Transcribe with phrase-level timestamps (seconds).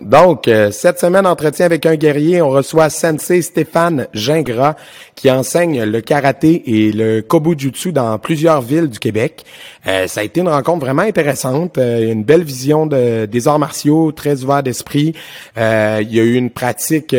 [0.00, 4.74] Donc, euh, cette semaine, entretien avec un guerrier, on reçoit Sensei Stéphane Gingras,
[5.14, 9.44] qui enseigne le karaté et le kobujutsu dans plusieurs villes du Québec.
[9.86, 13.60] Euh, ça a été une rencontre vraiment intéressante, euh, une belle vision de, des arts
[13.60, 15.14] martiaux, très ouvert d'esprit.
[15.56, 15.62] il
[16.10, 17.14] y a eu une pratique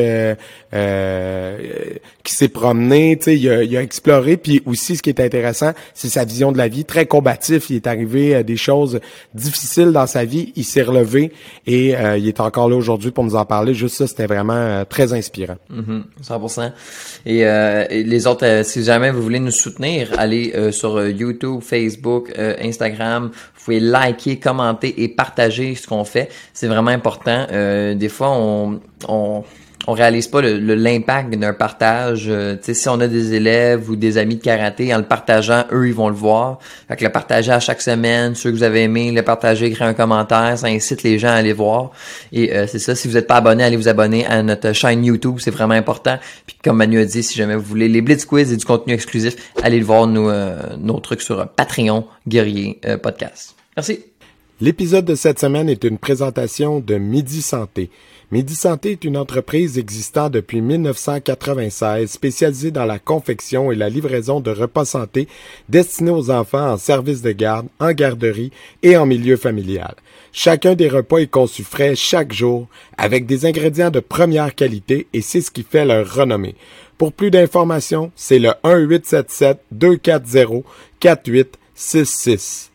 [2.23, 6.10] qui s'est promenée, il a, il a exploré, puis aussi ce qui est intéressant, c'est
[6.10, 7.70] sa vision de la vie, très combatif.
[7.70, 9.00] Il est arrivé à des choses
[9.34, 11.32] difficiles dans sa vie, il s'est relevé
[11.66, 13.73] et il est encore là aujourd'hui pour nous en parler.
[13.73, 15.57] Juste ça, c'était vraiment euh, très inspirant.
[15.71, 16.01] 100%.
[16.23, 16.71] Mm-hmm.
[17.28, 22.32] Euh, et, les autres, euh, si jamais vous voulez nous soutenir, allez sur YouTube, Facebook,
[22.37, 23.32] Instagram.
[23.33, 26.29] Vous pouvez liker, commenter et partager ce qu'on fait.
[26.54, 27.47] C'est vraiment important.
[27.50, 29.43] des fois, on, on
[29.88, 32.25] on réalise pas l'impact d'un partage.
[32.28, 35.88] Euh, si on a des élèves ou des amis de karaté, en le partageant, eux,
[35.88, 36.59] ils vont le voir.
[36.88, 39.88] Fait que le partager à chaque semaine, ceux que vous avez aimé, le partager, écrire
[39.88, 41.92] un commentaire, ça incite les gens à aller voir.
[42.31, 45.06] Et euh, c'est ça, si vous n'êtes pas abonné, allez vous abonner à notre chaîne
[45.06, 46.17] YouTube, c'est vraiment important.
[46.48, 48.94] Puis comme Manu a dit, si jamais vous voulez les Blitz Quiz et du contenu
[48.94, 53.56] exclusif, allez le voir nos, euh, nos trucs sur Patreon Guerrier Podcast.
[53.78, 54.00] Merci.
[54.62, 57.90] L'épisode de cette semaine est une présentation de Midi Santé.
[58.36, 64.41] Midi Santé est une entreprise existant depuis 1996 spécialisée dans la confection et la livraison
[64.41, 65.30] de repas santé
[65.69, 68.52] destinés aux enfants en service de garde, en garderie
[68.83, 69.95] et en milieu familial.
[70.33, 75.22] Chacun des repas est conçu frais chaque jour avec des ingrédients de première qualité et
[75.22, 76.56] c'est ce qui fait leur renommée.
[76.97, 80.66] Pour plus d'informations, c'est le 1 877 240
[81.00, 82.75] 4866.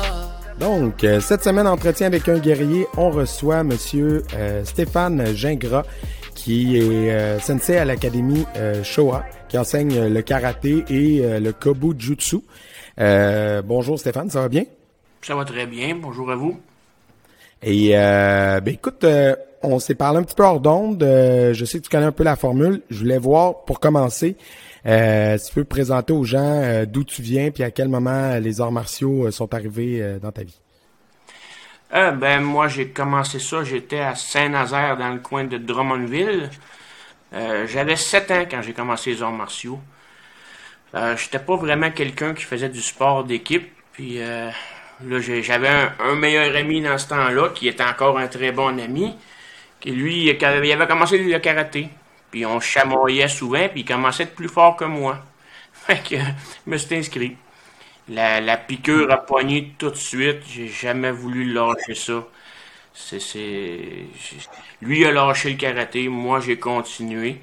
[0.61, 5.85] donc, euh, cette semaine, entretien avec un guerrier, on reçoit Monsieur euh, Stéphane Gingras,
[6.35, 8.45] qui est euh, sensei à l'Académie
[8.83, 12.41] Showa, qui enseigne le karaté et le kobu-jutsu.
[13.65, 14.65] bonjour Stéphane, ça va bien?
[15.23, 16.59] Ça va très bien, bonjour à vous.
[17.63, 19.05] Et ben écoute,
[19.63, 22.23] on s'est parlé un petit peu hors d'onde, je sais que tu connais un peu
[22.23, 24.37] la formule, je voulais voir pour commencer,
[24.85, 28.61] euh, tu peux présenter aux gens euh, d'où tu viens puis à quel moment les
[28.61, 30.59] arts martiaux euh, sont arrivés dans ta vie.
[31.91, 36.49] ben moi j'ai commencé ça, j'étais à Saint-Nazaire dans le coin de Drummondville.
[37.31, 39.79] J'avais 7 ans quand j'ai commencé les arts martiaux.
[40.93, 43.71] J'étais pas vraiment quelqu'un qui faisait du sport d'équipe.
[43.93, 44.19] Puis
[45.41, 45.69] j'avais
[45.99, 49.15] un, meilleur ami dans ce temps-là qui était encore un très bon ami.
[49.79, 51.89] Qui lui, il avait commencé le karaté.
[52.31, 55.19] Puis on chamoyait souvent, puis il commençait à être plus fort que moi.
[55.73, 57.37] Fait que je me suis inscrit.
[58.09, 60.39] La, la piqûre a poigné tout de suite.
[60.47, 62.23] J'ai jamais voulu lâcher ça.
[62.93, 64.05] C'est,
[64.81, 67.41] Lui a lâché le karaté, moi j'ai continué.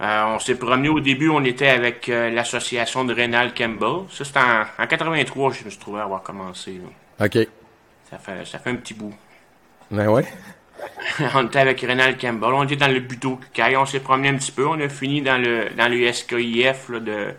[0.00, 4.08] Euh, on s'est promené au début, on était avec euh, l'association de Rénal Campbell.
[4.10, 6.80] Ça, c'était en, en, 83, je me suis trouvé avoir commencé.
[7.20, 7.38] OK.
[8.08, 9.14] Ça fait, ça fait un petit bout.
[9.90, 10.24] Ben ouais.
[11.34, 12.52] on était avec Renal Campbell.
[12.52, 14.66] On était dans le buto On s'est promené un petit peu.
[14.66, 17.34] On a fini dans le dans le SKIF de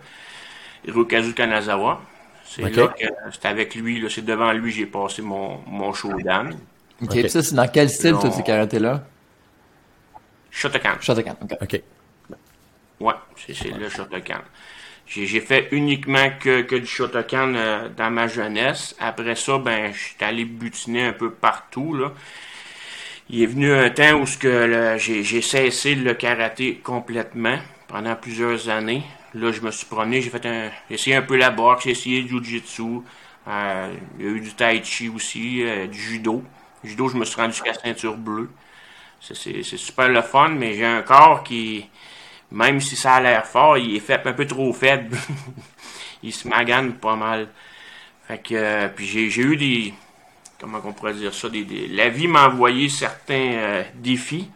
[0.86, 2.02] Hirokazu Kanazawa.
[2.46, 4.04] C'est là que c'était avec lui.
[4.10, 6.58] C'est devant lui j'ai passé mon, mon showdown.
[7.02, 7.10] OK.
[7.10, 7.30] okay.
[7.30, 9.04] ça, c'est dans quel style, tous ces karatés-là?
[10.52, 10.96] Shotokan.
[11.00, 11.58] Shotokan, OK.
[11.62, 11.82] OK.
[13.00, 14.42] Ouais, c'est le Shotokan.
[15.08, 18.96] J'ai fait uniquement que, que du Shotokan euh, dans ma jeunesse.
[19.00, 22.12] Après ça, ben, j'étais allé butiner un peu partout, là
[23.32, 24.26] il est venu un temps où
[24.98, 29.04] j'ai cessé le karaté complètement pendant plusieurs années.
[29.34, 32.24] Là, je me suis promené, j'ai fait un, essayé un peu la boxe, j'ai essayé
[32.24, 33.04] du jiu-jitsu.
[33.48, 36.44] Euh, il y a eu du tai chi aussi, euh, du judo.
[36.84, 38.50] judo, je me suis rendu jusqu'à ceinture bleue.
[39.22, 41.90] C'est super le fun, mais j'ai un corps qui,
[42.52, 45.18] même si ça a l'air fort, il est fait un peu trop faible.
[46.24, 47.48] il se magane pas mal.
[48.28, 49.94] Fait que, euh, puis j'ai eu des,
[50.62, 51.48] comment on pourrait dire ça,
[51.90, 54.50] la vie m'a envoyé certains euh, défis.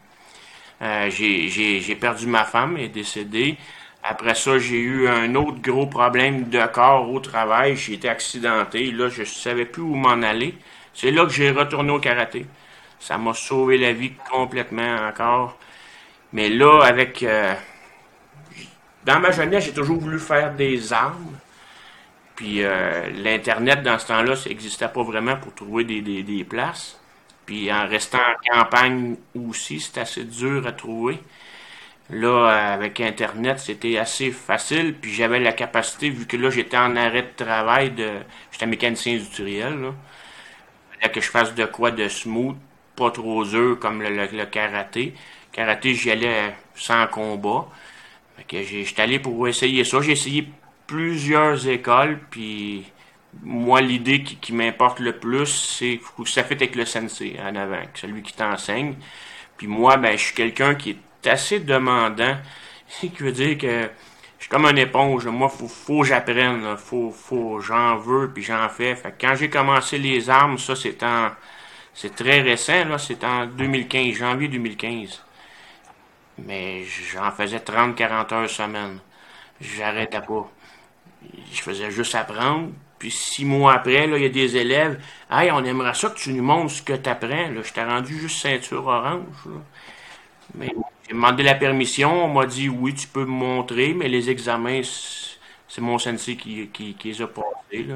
[0.82, 3.58] Euh, j'ai perdu ma femme, elle est décédée.
[4.04, 7.76] Après ça, j'ai eu un autre gros problème de corps au travail.
[7.76, 8.92] J'ai été accidenté.
[8.92, 10.56] Là, je ne savais plus où m'en aller.
[10.94, 12.46] C'est là que j'ai retourné au karaté.
[13.00, 15.58] Ça m'a sauvé la vie complètement encore.
[16.34, 17.24] Mais là, avec...
[17.24, 17.56] Euh,
[19.04, 21.38] dans ma jeunesse, j'ai toujours voulu faire des armes.
[22.36, 26.44] Puis euh, l'Internet, dans ce temps-là, ça n'existait pas vraiment pour trouver des, des, des,
[26.44, 27.00] places.
[27.46, 31.20] Puis en restant en campagne aussi, c'est assez dur à trouver.
[32.10, 36.96] Là, avec Internet, c'était assez facile, puis j'avais la capacité, vu que là, j'étais en
[36.96, 38.10] arrêt de travail, de
[38.52, 39.94] j'étais mécanicien industriel, là.
[40.94, 42.58] Il fallait que je fasse de quoi de smooth,
[42.96, 45.14] pas trop dur comme le, karaté.
[45.52, 47.68] Karaté, j'y allais sans combat.
[48.38, 50.02] Fait que j'étais allé pour essayer ça.
[50.02, 50.48] J'ai essayé
[50.88, 52.86] plusieurs écoles, puis
[53.44, 57.82] moi, l'idée qui, m'importe le plus, c'est que ça fait avec le sensei en avant,
[57.94, 58.96] celui qui t'enseigne.
[59.58, 62.38] Puis moi, ben, je suis quelqu'un qui est assez demandant.
[62.88, 63.90] Ce qui veut dire que
[64.38, 65.26] je suis comme une éponge.
[65.28, 66.78] Moi, faut, faut que j'apprenne.
[66.78, 68.96] Faut, faut, j'en veux, puis j'en fais.
[68.96, 71.32] Fait quand j'ai commencé les armes, ça, c'est en,
[71.94, 72.98] c'est très récent, là.
[72.98, 75.24] C'est en 2015, janvier 2015.
[76.40, 76.84] Mais
[77.14, 79.00] j'en faisais 30-40 heures semaine.
[79.62, 80.52] J'arrêtais pas.
[81.52, 82.70] Je faisais juste apprendre.
[83.00, 85.00] Puis six mois après, il y a des élèves.
[85.30, 87.28] Hey, on aimerait ça que tu nous montres ce que tu apprends.
[87.28, 89.26] Là, je t'ai rendu juste ceinture orange.
[90.60, 94.82] J'ai demandé la permission, on m'a dit oui, tu peux me montrer, mais les examens,
[95.68, 97.84] c'est mon sensei qui, qui, les a passés.
[97.84, 97.96] Là.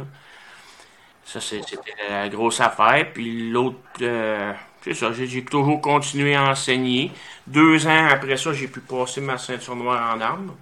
[1.26, 1.78] Ça, c'était
[2.10, 3.12] la grosse affaire.
[3.14, 7.12] Puis l'autre, euh, c'est ça, j'ai toujours continué à enseigner.
[7.48, 10.54] Deux ans après ça, j'ai pu passer ma ceinture noire en armes.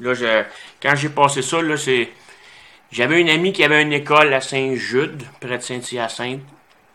[0.00, 0.44] Là,
[0.80, 2.10] quand j'ai passé ça, là, c'est.
[2.90, 6.40] J'avais une amie qui avait une école à Saint-Jude, près de Saint-Hyacinthe.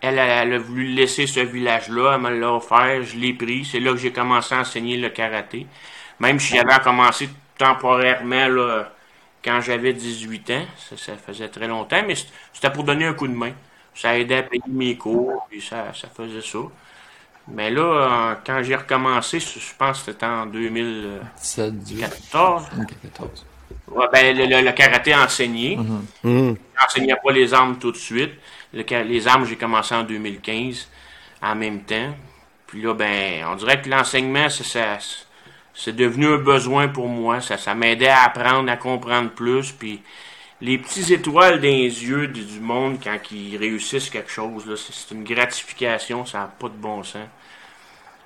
[0.02, 3.64] Elle, elle, a voulu laisser ce village-là, elle me l'a offert, je l'ai pris.
[3.64, 5.68] C'est là que j'ai commencé à enseigner le karaté.
[6.20, 8.92] Même si j'avais commencé temporairement là,
[9.44, 10.66] quand j'avais 18 ans,
[10.96, 12.16] ça, faisait très longtemps, mais
[12.54, 13.54] c'était pour donner un coup de main.
[13.94, 16.60] Ça aidait à payer mes cours, puis ça, ça faisait ça.
[17.48, 22.68] Mais là, quand j'ai recommencé, je pense que c'était en 2014.
[23.92, 25.78] Ouais, ben, le, karaté enseigné.
[25.78, 26.56] Mm -hmm.
[27.24, 28.32] pas les armes tout de suite
[28.74, 30.88] les armes, j'ai commencé en 2015
[31.42, 32.14] en même temps.
[32.68, 37.42] Puis là, ben, on dirait que l'enseignement, c'est devenu un besoin pour moi.
[37.42, 39.72] Ça, ça m'aidait à apprendre, à comprendre plus.
[39.72, 40.02] Puis
[40.64, 45.24] les petites étoiles dans les yeux du, monde quand ils réussissent quelque chose, c'est une
[45.24, 47.28] gratification, ça n'a pas de bon sens.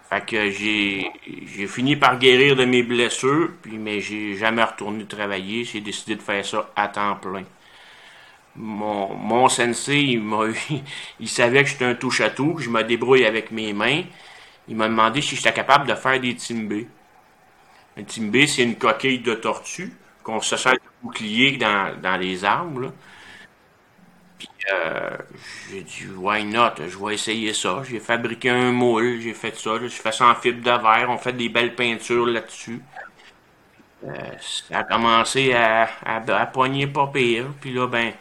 [0.10, 5.66] Fait que j'ai fini par guérir de mes blessures, puis mais j'ai jamais retourné travailler.
[5.66, 7.44] J'ai décidé de faire ça à temps plein
[8.57, 10.19] mon, mon sensei,
[11.19, 14.04] il, savait que j'étais un touche-à-tout, que je me débrouille avec mes mains.
[14.68, 16.88] Il m'a demandé si j'étais capable de faire des timbés.
[17.98, 19.94] Un timbé, c'est une coquille de tortue
[20.24, 22.82] qu'on se sert bouclier dans, dans les arbres.
[22.82, 22.90] Là.
[24.38, 25.18] Puis euh,
[25.70, 26.76] j'ai dit, why not?
[26.88, 27.82] Je vais essayer ça.
[27.90, 29.80] J'ai fabriqué un moule, j'ai fait ça.
[29.82, 31.08] J'ai fait ça en fibre de verre.
[31.10, 32.82] On fait des belles peintures là-dessus.
[34.06, 34.14] Euh,
[34.70, 37.46] ça a commencé à, à, à, pas pire.
[37.62, 38.14] Puis là, ben,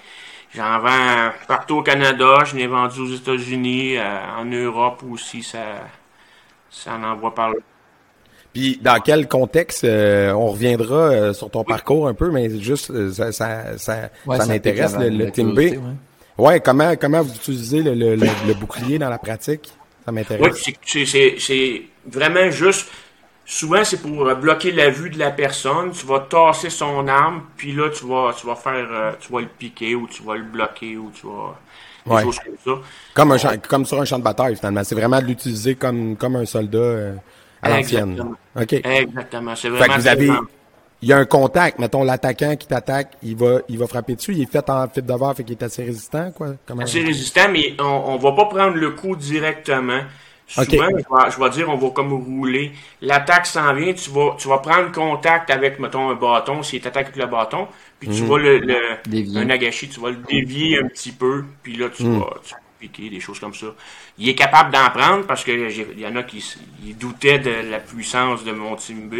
[0.57, 5.87] J'en vends partout au Canada, je l'ai vendu aux États-Unis, euh, en Europe aussi, ça,
[6.71, 7.57] ça en envoie par là.
[8.57, 12.91] Puis dans quel contexte, euh, on reviendra euh, sur ton parcours un peu, mais juste
[13.13, 14.11] ça, ça, ça,
[14.47, 15.79] m'intéresse, le, le Team B.
[16.39, 16.61] Ouais.
[16.61, 19.73] comment comment vous utilisez le, le, le, bouclier dans la pratique?
[20.07, 20.65] Ça m'intéresse.
[20.67, 22.89] Oui, c'est vraiment juste
[23.49, 25.93] Souvent, c'est pour euh, bloquer la vue de la personne.
[25.93, 29.41] Tu vas tasser son arme, puis là, tu vas, tu vas faire, euh, tu vas
[29.41, 31.55] le piquer ou tu vas le bloquer ou tu vas.
[32.19, 32.83] Des choses comme ça.
[33.15, 34.83] Comme, un comme sur un champ de bataille, finalement.
[34.83, 37.15] C'est vraiment de l'utiliser comme, comme un soldat euh,
[37.67, 38.35] à l'ancienne.
[38.61, 38.73] OK.
[38.73, 39.55] Exactement.
[39.57, 39.95] C'est vraiment.
[39.95, 40.31] Fait vous avez,
[41.03, 41.79] il y a un contact.
[41.79, 44.33] Mettons, l'attaquant qui t'attaque, il va, il va frapper dessus.
[44.33, 46.55] Il est fait en fibre de verre, fait qu'il est assez résistant, quoi.
[46.67, 50.01] Comment assez résistant, mais on, on va pas prendre le coup directement.
[50.49, 52.71] Souvent, je, vais, dire, on va comme rouler.
[53.03, 57.07] L'attaque s'en vient, tu vas, tu vas prendre contact avec, mettons, un bâton, s'il t'attaque
[57.07, 57.67] avec le bâton,
[57.99, 58.29] puis tu mhm.
[58.29, 62.05] vas le, le un nagashi, tu vas le dévier un petit peu, puis là, tu,
[62.05, 62.21] mhm.
[62.21, 63.67] vas, tu piquer, des choses comme ça.
[64.19, 66.43] Il est capable d'en prendre parce qu'il y en a qui
[66.95, 69.15] doutaient de la puissance de mon team B.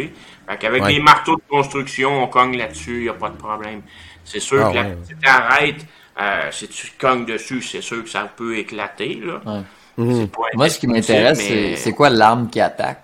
[0.47, 3.81] Fait qu'avec des marteaux de construction, on cogne là-dessus, il n'y a pas de problème.
[4.23, 5.85] C'est sûr ah que si tu arrêtes,
[6.19, 9.63] euh, si tu cognes dessus, c'est sûr que ça peut éclater, là.
[9.97, 10.29] Mhm.
[10.53, 11.39] Moi, ce qui m'intéresse,
[11.77, 13.03] c'est quoi l'arme qui attaque?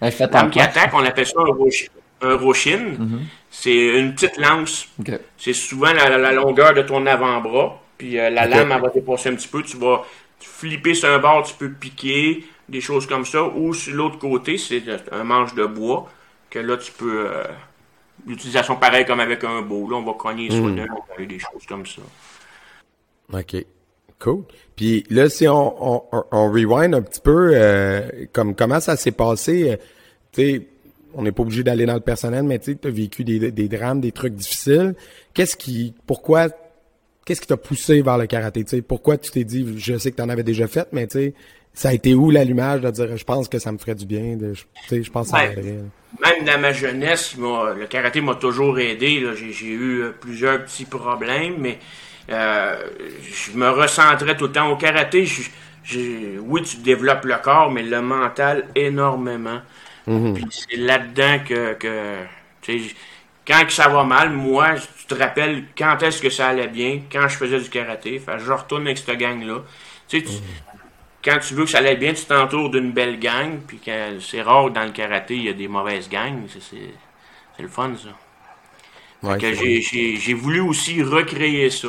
[0.00, 1.52] L'arme qui attaque, on appelle ça un,
[2.22, 2.96] roshin.
[2.98, 3.20] Mhm.
[3.50, 4.88] C'est une petite lance.
[5.36, 7.80] C'est souvent la, longueur de ton avant-bras.
[7.98, 9.62] Puis euh, la lame, elle va dépasser un petit peu.
[9.62, 10.04] Tu vas
[10.40, 13.44] flipper sur un bord, tu peux piquer, des choses comme ça.
[13.44, 16.10] Ou sur l'autre côté, c'est un manche de bois
[16.48, 17.26] que là, tu peux...
[17.26, 17.44] Euh,
[18.26, 19.88] l'utilisation pareille comme avec un beau.
[19.88, 20.86] Là, on va cogner sur mmh.
[21.26, 22.02] des choses comme ça.
[23.32, 23.64] OK.
[24.18, 24.44] Cool.
[24.76, 29.12] Puis là, si on, on, on rewind un petit peu, euh, comme comment ça s'est
[29.12, 29.76] passé, euh,
[30.32, 30.66] tu sais,
[31.14, 34.00] on n'est pas obligé d'aller dans le personnel, mais tu as vécu des, des drames,
[34.00, 34.94] des trucs difficiles.
[35.34, 36.48] Qu'est-ce qui, pourquoi,
[37.24, 38.64] qu'est-ce qui t'a poussé vers le karaté?
[38.66, 41.18] sais Pourquoi tu t'es dit, je sais que tu en avais déjà fait, mais tu
[41.18, 41.34] sais,
[41.72, 44.36] ça a été où l'allumage de dire je pense que ça me ferait du bien,
[44.36, 44.64] de, je,
[45.02, 45.90] je pense que ça ben,
[46.20, 49.24] Même dans ma jeunesse, le karaté m'a toujours aidé.
[49.36, 51.78] J'ai eu euh, plusieurs petits problèmes, mais
[52.30, 52.76] euh,
[53.22, 55.26] je me recentrais tout le temps au karaté.
[56.40, 59.60] oui, tu développes le corps, mais le mental énormément.
[60.10, 60.34] Mhm.
[60.34, 62.16] Puis c'est là-dedans que, que
[63.46, 67.28] quand ça va mal, moi, tu te rappelles quand est-ce que ça allait bien, quand
[67.28, 68.18] je faisais du karaté.
[68.18, 69.60] Fait, je retourne avec cette gang-là.
[70.08, 70.40] Tu sais, mhm.
[71.24, 73.60] quand tu veux que ça allait bien, tu t'entoures d'une belle gang.
[73.66, 73.80] Puis
[74.20, 76.42] c'est rare dans le karaté, il y a des mauvaises gangs.
[76.48, 79.38] C'est le fun, ça.
[79.38, 81.88] j'ai voulu aussi recréer ça.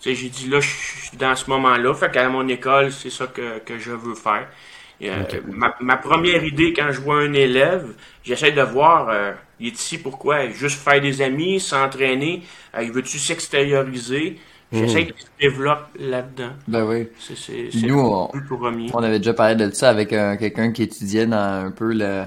[0.00, 1.94] J'ai dit là, je suis dans ce moment-là.
[1.94, 4.48] Fait qu'à mon école, c'est ça que, que je veux faire.
[5.04, 5.24] Euh,
[5.80, 9.98] ma, première idée quand je vois un élève, j'essaie de voir, euh, il est ici
[9.98, 10.48] pourquoi?
[10.50, 12.42] Juste faire des amis, s'entraîner,
[12.76, 14.38] euh, il veut-tu s'extérioriser?
[14.72, 15.06] J'essaie mhm.
[15.06, 16.50] qu'il se développe là-dedans.
[16.66, 17.08] Ben oui.
[17.18, 18.28] C'est Nous, on,
[18.92, 22.24] on, avait déjà parlé de ça avec quelqu'un qui étudiait dans un peu le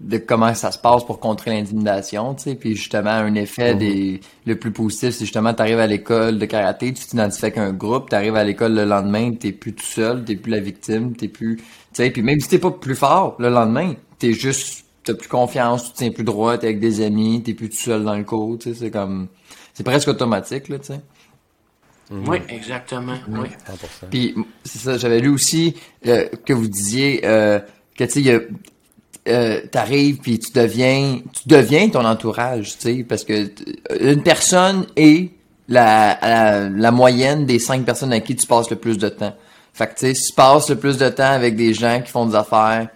[0.00, 3.78] de comment ça se passe pour contrer l'intimidation, tu sais, puis justement un effet mhm.
[3.78, 7.58] des le plus positif, c'est justement tu arrives à l'école de karaté, tu t'identifies avec
[7.58, 10.60] un groupe, tu arrives à l'école le lendemain, t'es plus tout seul, t'es plus la
[10.60, 11.58] victime, t'es plus,
[11.92, 15.88] sais, puis même si t'es pas plus fort le lendemain, t'es juste t'as plus confiance,
[15.88, 18.58] tu tiens plus droit, t'es avec des amis, t'es plus tout seul dans le cours,
[18.58, 19.28] tu sais, c'est comme
[19.74, 21.00] c'est presque automatique là, tu sais.
[22.10, 22.28] Mhm.
[22.28, 23.16] Oui, exactement.
[23.28, 23.48] Oui.
[24.10, 27.60] Puis c'est ça, j'avais lu aussi euh, que vous disiez euh,
[27.96, 28.48] que tu sais
[29.28, 33.50] euh, t'arrives puis tu deviens tu deviens ton entourage, tu sais, parce que
[34.00, 35.30] une personne est
[35.68, 39.36] la, la, moyenne des cinq personnes avec qui tu passes le plus de temps.
[39.80, 42.10] Fait que tu sais, si tu passes le plus de temps avec des gens qui
[42.10, 42.88] font des affaires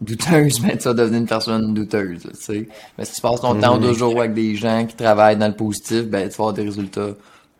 [0.00, 2.68] douteuses, ben tu vas devenir une personne douteuse, tu sais.
[2.96, 5.56] Mais si tu passes ton temps deux jours avec des gens qui travaillent dans le
[5.56, 7.14] positif, ben tu vas avoir des résultats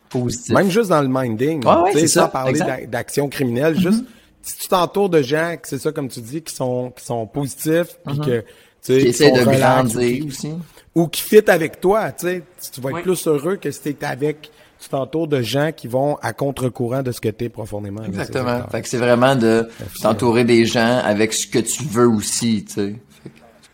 [0.08, 0.54] positifs.
[0.54, 4.58] Même juste dans le minding, ouais, tu sais, ça, parler d'action criminelle, juste mm-hmm si
[4.58, 8.18] tu t'entoures de gens, c'est ça comme tu dis, qui sont qui sont positifs, puis
[8.18, 8.24] mhm.
[8.24, 8.46] que tu
[8.82, 10.52] sais, qui, essaient de grandir aussi,
[10.94, 12.42] ou qui fit avec toi, tu sais,
[12.72, 14.50] tu vas être plus heureux que si t'es avec
[14.84, 18.04] tu t'entoures de gens qui vont à contre-courant de ce que tu es profondément.
[18.04, 18.66] Exactement.
[18.68, 19.68] Fait que c'est vraiment de
[20.02, 22.94] t'entourer des gens avec ce que tu veux aussi, tu sais.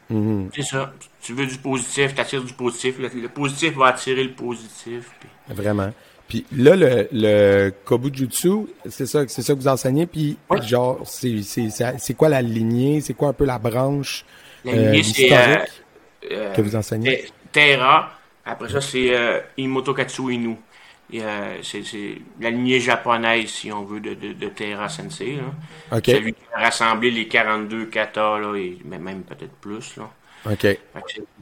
[0.08, 0.50] Mhm.
[0.54, 0.92] C'est ça.
[1.20, 2.96] Tu veux du positif, tu attires du positif.
[2.98, 5.10] Le, positif va attirer le positif.
[5.48, 5.90] Vraiment.
[6.28, 10.06] Puis là, le, le Kobujutsu, c'est ça, c'est ça que vous enseignez.
[10.06, 13.00] Puis genre, c'est, c'est, c'est quoi la lignée?
[13.00, 14.24] C'est quoi un peu la branche
[14.64, 15.56] La lignée, euh, c'est euh,
[16.30, 17.24] euh, que vous enseignez?
[17.50, 18.10] Terra.
[18.44, 20.56] Après ça, c'est euh, Imotokatsu Inu.
[21.62, 25.36] C'est, c'est la lignée japonaise, si on veut, de, de, de Terra Sensei.
[25.36, 25.96] Là.
[25.98, 26.14] Okay.
[26.14, 29.96] Celui qui a rassemblé les 42 katas, là, et même peut-être plus.
[29.96, 30.10] Là.
[30.50, 30.78] OK.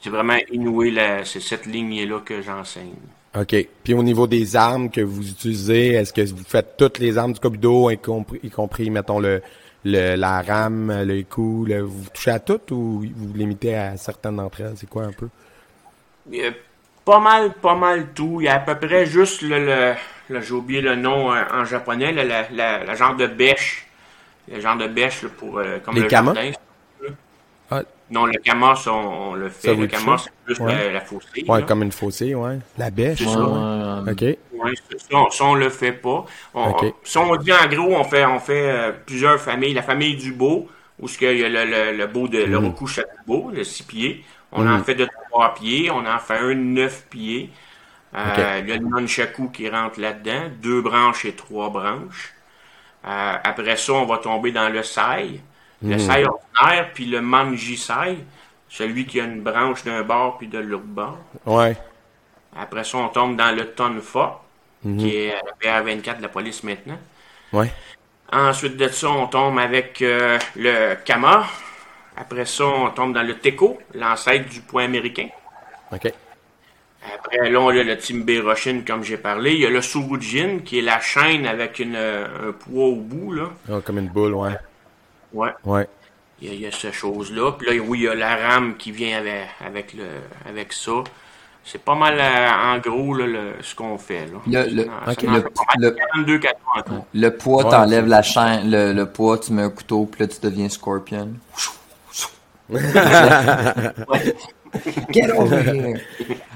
[0.01, 0.95] C'est, vraiment inoué,
[1.25, 2.95] c'est cette lignée-là que j'enseigne.
[3.39, 3.69] OK.
[3.85, 7.33] Puis au niveau des armes que vous utilisez, est-ce que vous faites toutes les armes
[7.33, 9.43] du Kobudo, y compris, y compris mettons, le,
[9.85, 14.37] le, la rame, le coup, vous touchez à toutes ou vous, vous limitez à certaines
[14.37, 14.75] d'entre elles?
[14.77, 15.29] C'est quoi un peu?
[17.09, 18.43] Pas mal, pas mal tout.
[18.43, 19.95] Il y a à peu près juste le,
[20.29, 23.87] le, j'ai oublié le nom euh, en japonais, le, la, la, genre de bêche.
[24.47, 26.53] Le genre de bêche pour euh, comme les le jardin.
[28.11, 29.75] Non, le camas, on, le fait.
[29.75, 31.45] le camas, c'est plus la, fossée.
[31.47, 32.59] Ouais, comme une fossée, ouais.
[32.79, 33.19] La bêche.
[33.19, 34.03] C'est ça.
[34.11, 34.23] OK.
[34.23, 34.73] Ouais,
[35.11, 36.25] ça, ça, on le fait pas.
[36.55, 36.75] On,
[37.05, 39.75] Si on dit en gros, on fait, on fait euh, plusieurs familles.
[39.75, 42.67] La famille du beau, où il y a le, le, le beau de, le mm.
[42.67, 44.25] recouche beau, le six pieds.
[44.53, 44.85] On en mm.
[44.85, 45.91] fait de trois pieds.
[45.91, 47.51] On en fait un neuf pieds.
[48.15, 50.51] Euh, Il y a le nunchaku qui rentre là-dedans.
[50.63, 52.33] Deux branches et trois branches.
[53.07, 55.41] Euh, après ça, on va tomber dans le sai.
[55.83, 55.99] Le mm.
[55.99, 58.19] sai ordinaire, puis le manji sai,
[58.69, 61.19] celui qui a une branche d'un bord puis de l'autre bord.
[61.47, 61.77] Ouais.
[62.57, 64.41] Après ça, on tombe dans le tonfa,
[64.83, 66.99] mm qui est le PR24 de la police maintenant.
[67.53, 67.71] Ouais.
[68.33, 71.47] Ensuite de ça, on tombe avec euh, le Kama.
[72.21, 75.29] Après ça, on tombe dans le Teco, l'ancêtre du point américain.
[75.93, 76.13] OK.
[77.15, 79.53] Après, là, on a le Timbe Roshin, comme j'ai parlé.
[79.53, 83.33] Il y a le Surujin, qui est la chaîne avec une, un poids au bout.
[83.33, 83.51] Là.
[83.71, 84.57] Oh, comme une boule, ouais.
[85.33, 85.51] Ouais.
[85.65, 85.89] Ouais.
[86.41, 87.53] Il y a, il y a cette chose-là.
[87.53, 90.05] Puis là, oui, il y a la rame qui vient avec, avec, le,
[90.49, 91.05] avec ça.
[91.65, 94.27] C'est pas mal, euh, en gros, là, le, ce qu'on fait.
[94.27, 94.67] Là.
[94.67, 94.83] Le, le,
[95.79, 96.41] le, 42,
[97.15, 100.29] le poids, ouais, t'enlèves la chaîne, le, le poids, tu mets un couteau, puis là,
[100.29, 101.29] tu deviens Scorpion.
[105.11, 106.01] Get over here!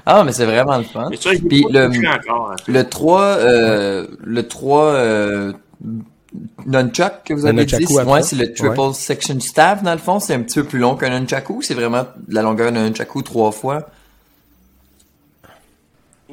[0.05, 1.09] Ah, mais c'est vraiment le fun.
[1.09, 5.53] Puis le, encore, le 3, euh, le 3 euh,
[6.65, 10.33] nunchuck que vous avez dit, ouais, c'est le triple section staff dans le fond, c'est
[10.33, 13.89] un petit peu plus long qu'un nunchaku, c'est vraiment la longueur d'un nunchaku trois fois.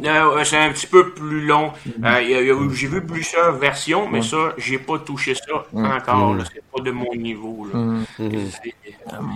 [0.05, 1.73] Euh, c'est un petit peu plus long.
[2.05, 6.37] Euh, j'ai vu plusieurs versions, mais ça, j'ai pas touché ça encore.
[6.53, 7.67] C'est pas de mon niveau.
[7.73, 8.35] Là.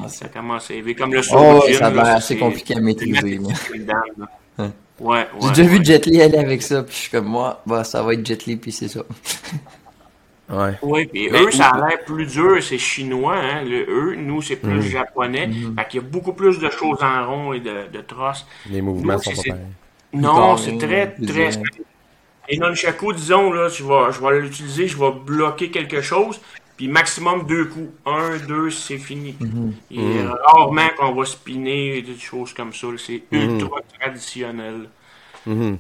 [0.09, 0.95] Ça commence à élever.
[0.95, 3.41] Comme le oh, ça va assez compliqué à maîtriser.
[5.01, 7.61] Ouais, ouais, J'ai déjà vu Jet Li aller avec ça, puis je suis comme moi,
[7.67, 9.01] bah, ça va être Jet Li, puis c'est ça.
[10.51, 10.79] ouais.
[10.83, 14.55] Oui, puis eux, ça a l'air plus dur, c'est chinois, hein, le eux, nous, c'est
[14.55, 15.49] plus japonais.
[15.49, 15.75] Mm.
[15.77, 18.47] Fait qu'il y a beaucoup plus de choses en rond et de, de trosses.
[18.71, 19.63] Les mouvements sont pas pareils.
[20.15, 21.51] Non, c'est très, très.
[22.49, 26.41] Et nunchaku, disons, là, je vais, je vais l'utiliser, je vais bloquer quelque chose,
[26.77, 27.91] puis maximum deux coups.
[28.05, 29.35] Un, deux, c'est fini.
[29.41, 30.29] Mm -hmm.
[30.47, 32.87] rarement qu'on va spinner des choses comme ça.
[33.07, 33.61] C'est mhm.
[33.61, 34.89] ultra traditionnel.
[35.47, 35.77] Mm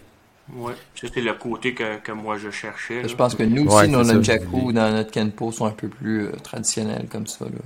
[0.52, 3.08] Ouais, c'était le côté que, que, moi je cherchais.
[3.08, 6.32] Je pense que nous aussi, nos nunchaku dans notre Kenpo sont un peu plus euh,
[6.42, 7.46] traditionnels comme ça.
[7.46, 7.62] Là.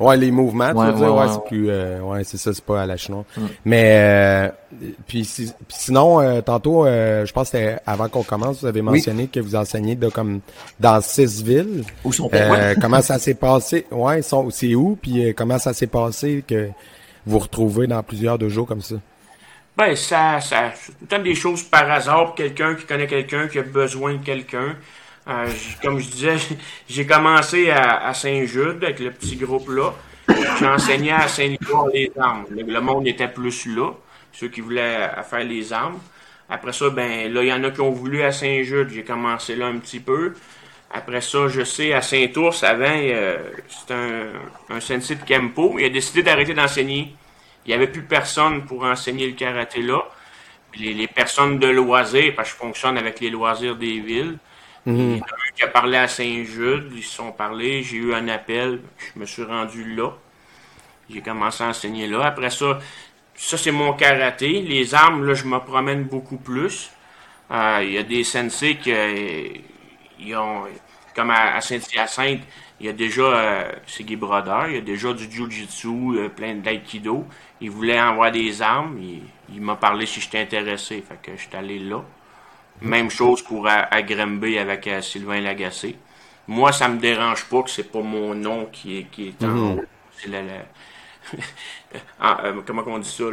[0.00, 2.82] Ouais, les mouvements, tu veux dire, ouais, c'est plus, euh, ouais, c'est ça, c'est pas
[2.82, 3.24] à la chinois.
[3.36, 3.42] Mm.
[3.64, 4.48] Mais euh,
[5.06, 5.28] puis,
[5.68, 9.54] sinon, euh, tantôt, je pense que c'était avant qu'on commence, vous avez mentionné que vous
[9.54, 10.40] enseignez de comme
[10.80, 11.84] dans six villes.
[12.02, 12.28] Où sont
[12.80, 13.86] Comment ça s'est passé?
[13.92, 14.98] Ouais, sont, c'est où?
[15.00, 16.70] Puis comment ça s'est passé que
[17.24, 18.96] vous retrouvez dans plusieurs jours comme ça?
[19.76, 22.34] Ben, ça, ça, c'est des choses par hasard.
[22.34, 24.76] Quelqu'un qui connaît quelqu'un qui a besoin de quelqu'un.
[25.26, 25.48] Euh,
[25.82, 26.36] comme je disais,
[26.88, 29.94] j'ai commencé à, Saint-Jude avec le petit groupe-là.
[30.58, 32.46] J'enseignais à Saint-Nicolas-les-Armes.
[32.50, 33.92] Le, monde était plus là,
[34.32, 35.98] ceux qui voulaient faire les armes.
[36.48, 38.90] Après ça, ben là, il y en a qui ont voulu à Saint-Jude.
[38.90, 40.34] J'ai commencé là un petit peu.
[40.92, 43.38] Après ça, je sais, à Saint-Ours, avant, euh,
[43.68, 45.76] c'était un, un sensei de Kempo.
[45.78, 47.14] Il a décidé d'arrêter d'enseigner.
[47.64, 50.02] Il n'y avait plus personne pour enseigner le karaté là.
[50.78, 54.38] les, les personnes de loisirs, parce que je fonctionne avec les loisirs des villes,
[54.86, 57.96] il y en a un qui a parlé à Saint-Jude, ils se sont parlé, j'ai
[57.96, 60.10] eu un appel, je me suis rendu là.
[61.08, 62.26] J'ai commencé à enseigner là.
[62.26, 62.78] Après ça,
[63.34, 64.60] ça c'est mon karaté.
[64.62, 66.90] Les armes, là, je me promène beaucoup plus.
[67.50, 70.64] Euh, il y a des sensei qui euh, ont,
[71.14, 72.42] comme à, Saint-Hyacinthe,
[72.80, 76.54] il y a déjà, euh, c'est Guy Brodeur, il y a déjà du Jiu-Jitsu, plein
[76.56, 77.26] d'aïkido.
[77.60, 79.22] Il voulait envoyer des armes, il,
[79.54, 82.02] il m'a parlé si j'étais intéressé, fait que je suis allé là.
[82.80, 85.96] Même chose pour à, avec euh, Sylvain Lagacé.
[86.46, 89.48] Moi, ça me dérange pas que c'est pas mon nom qui est, qui est en
[89.48, 89.78] mhm.
[89.78, 89.84] haut.
[90.16, 90.40] C'est la,
[92.20, 93.24] ah, euh, comment on dit ça,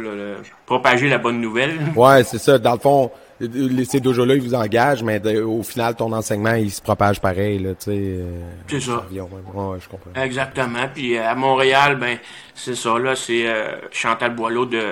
[0.64, 1.78] propager la bonne nouvelle.
[1.96, 2.58] Ouais, c'est ça.
[2.58, 6.80] Dans le fond, ces dojos-là, ils vous engagent, mais au final, ton enseignement, il se
[6.80, 7.90] propage pareil, là, tu sais.
[7.92, 9.04] Euh, c'est ça.
[9.12, 10.22] je comprends.
[10.22, 10.88] Exactement.
[10.94, 12.18] Puis à Montréal, ben,
[12.54, 13.46] c'est ça, là, c'est
[13.90, 14.82] Chantal Boileau de,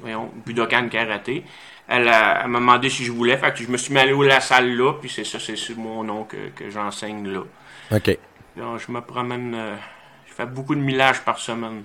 [0.00, 1.44] voyons, Budokan Karaté
[1.88, 3.36] elle, m'a demandé si je voulais.
[3.36, 5.38] Fait que je me suis mis à aller à la salle là, puis c'est ça,
[5.38, 7.40] c'est sur mon nom que, que j'enseigne là.
[7.92, 8.18] OK.
[8.56, 9.74] Donc, je me promène, euh,
[10.28, 11.82] je fais beaucoup de millages par semaine.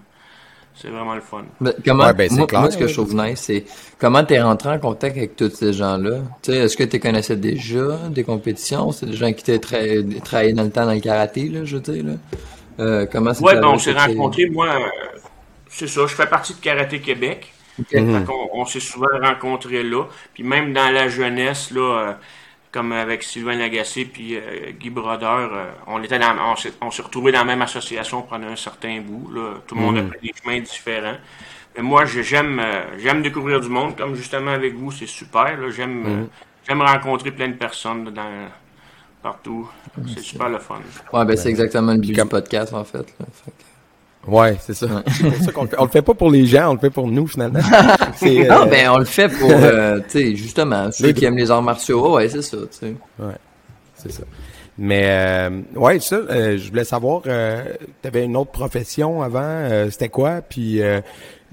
[0.74, 1.44] C'est vraiment le fun.
[1.60, 3.66] Ben, comment, ben, moi, ce que je trouve nice, c'est
[4.00, 6.20] comment tu es rentré en contact avec tous ces gens-là?
[6.48, 8.92] Est-ce que tu connaissais déjà des compétitions?
[8.92, 9.60] C'est des gens qui t'avaient
[10.24, 12.06] travaillé dans le temps dans le karaté, là, je veux dire?
[12.06, 12.14] Là?
[12.80, 15.20] Euh, comment Ouais, ben, on s'est rencontrés, moi, euh,
[15.70, 17.54] c'est ça, je fais partie de Karaté Québec.
[17.94, 18.26] Mhm.
[18.54, 20.06] on, s'est souvent rencontrés là.
[20.34, 22.14] Puis même dans la jeunesse, là, euh,
[22.72, 26.36] comme avec Sylvain Lagacé puis euh, Guy Brodeur, euh, on était dans,
[26.82, 29.32] on s'est retrouvés dans la même association pendant un certain bout.
[29.32, 29.56] Là.
[29.68, 30.10] Tout le monde a mhm.
[30.10, 31.18] pris des chemins différents.
[31.76, 32.62] Mais moi, j'aime
[32.98, 35.58] j'aime découvrir du monde, comme justement avec vous, c'est super.
[35.72, 36.28] J'aime mhm.
[36.68, 38.50] j'aime rencontrer plein de personnes dans,
[39.22, 39.70] partout.
[40.14, 40.82] C'est super le fun.
[41.14, 43.14] Ouais, ben c'est exactement le but du podcast en fait.
[44.28, 45.04] Ouais, c'est ça.
[45.08, 45.80] C'est pour ça qu'on le fait.
[45.80, 47.60] On le fait pas pour les gens, on le fait pour nous finalement.
[48.24, 48.48] Euh...
[48.48, 51.64] Non, ben on le fait pour, euh, tu sais, justement ceux qui aiment les arts
[51.64, 52.16] martiaux.
[52.16, 52.58] Ouais, c'est ça.
[52.58, 52.96] Tu sais.
[53.18, 53.34] Ouais,
[53.96, 54.24] c'est ça.
[54.78, 56.16] Mais euh, ouais, ça.
[56.16, 57.64] Euh, je voulais savoir, euh,
[58.02, 59.40] tu avais une autre profession avant.
[59.42, 60.42] Euh, c'était quoi?
[60.42, 60.82] Puis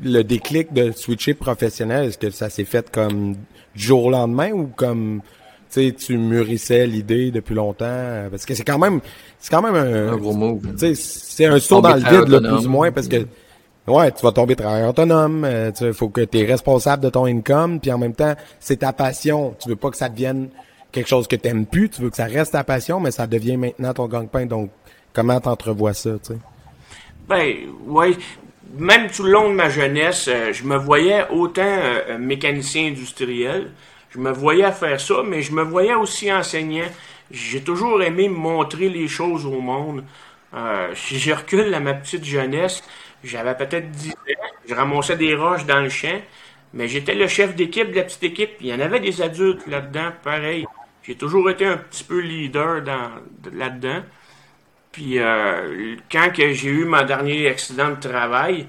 [0.02, 3.35] le déclic de switcher professionnel, est-ce que ça s'est fait comme
[3.74, 5.22] du jour au lendemain ou comme
[5.70, 9.00] sais, tu mûrissais l'idée depuis longtemps parce que c'est quand même
[9.38, 10.61] c'est quand même un, un gros mot.
[10.76, 13.26] C'est un saut dans le vide, là, plus ou moins, parce que
[13.87, 17.24] ouais, tu vas tomber travailleur autonome, euh, il faut que tu es responsable de ton
[17.24, 19.54] income, puis en même temps, c'est ta passion.
[19.62, 20.48] Tu veux pas que ça devienne
[20.92, 23.26] quelque chose que tu n'aimes plus, tu veux que ça reste ta passion, mais ça
[23.26, 24.46] devient maintenant ton gang-pain.
[24.46, 24.70] Donc,
[25.12, 26.38] comment t'entrevois ça, tu sais?
[27.28, 27.54] Ben,
[27.87, 28.16] ouais.
[28.76, 33.70] Même tout le long de ma jeunesse, euh, je me voyais autant euh, mécanicien industriel,
[34.10, 36.88] je me voyais faire ça, mais je me voyais aussi enseignant.
[37.30, 40.04] J'ai toujours aimé montrer les choses au monde.
[40.54, 42.82] Euh, si je recule à ma petite jeunesse,
[43.22, 44.14] j'avais peut-être 10 ans,
[44.66, 46.20] je ramassais des roches dans le champ,
[46.72, 48.50] mais j'étais le chef d'équipe de la petite équipe.
[48.60, 50.66] Il y en avait des adultes là-dedans, pareil.
[51.02, 53.10] J'ai toujours été un petit peu leader dans,
[53.52, 54.02] là-dedans.
[54.92, 58.66] Puis euh, quand que j'ai eu mon dernier accident de travail,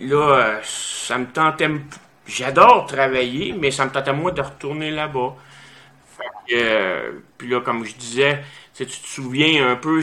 [0.00, 1.68] là, euh, ça me tentait
[2.28, 5.34] j'adore travailler, mais ça me tente à moi de retourner là-bas.
[6.52, 8.42] Euh, puis là, comme je disais,
[8.74, 10.02] tu te souviens un peu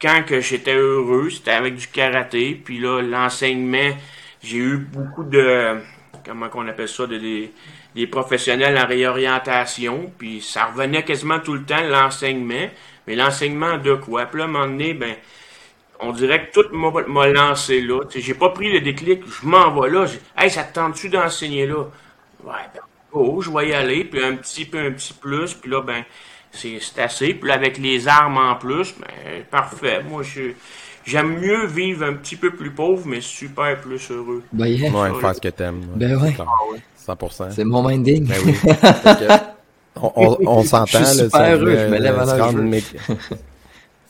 [0.00, 2.60] quand que j'étais heureux, c'était avec du karaté.
[2.62, 3.96] Puis là, l'enseignement,
[4.42, 5.78] j'ai eu beaucoup de,
[6.24, 10.12] comment qu'on appelle ça, de, des, professionnels en réorientation.
[10.18, 12.68] Puis ça revenait quasiment tout le temps, l'enseignement.
[13.06, 14.26] Mais l'enseignement de quoi?
[14.26, 15.14] Puis là, à un moment donné, ben,
[16.08, 18.02] on dirait que tout m'a lancé là.
[18.14, 20.06] J'ai pas pris le déclic, je m'en vais là.
[20.36, 21.84] Hey, ça te tente-tu d'enseigner là?
[22.44, 22.80] Ouais, ben,
[23.12, 26.04] oh, je vais y aller, puis un petit peu, un petit plus, puis là, ben,
[26.52, 27.34] c'est assez.
[27.34, 30.02] Puis là, avec les armes en plus, ben, parfait.
[30.02, 30.52] Moi, je
[31.04, 34.42] j'aime mieux vivre un petit peu plus pauvre, mais super plus heureux.
[34.52, 34.90] Ben, yeah.
[34.90, 35.86] Ouais, faire ce que t'aimes.
[35.94, 36.36] Ben ouais.
[37.06, 37.50] 100%.
[37.50, 38.26] C'est mon minding.
[38.26, 38.54] Ben oui.
[39.96, 41.06] on, on, on s'entend, là.
[41.06, 42.50] Super heureux, je me lève à la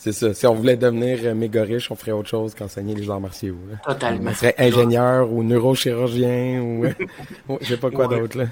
[0.04, 0.34] C'est ça.
[0.34, 3.56] Si on voulait devenir euh, méga riche, on ferait autre chose qu'enseigner les arts martiaux.
[3.82, 4.32] Totalement.
[4.32, 6.84] On serait ingénieur ou neurochirurgien ou
[7.62, 8.36] je sais pas quoi d'autre.
[8.36, 8.44] là.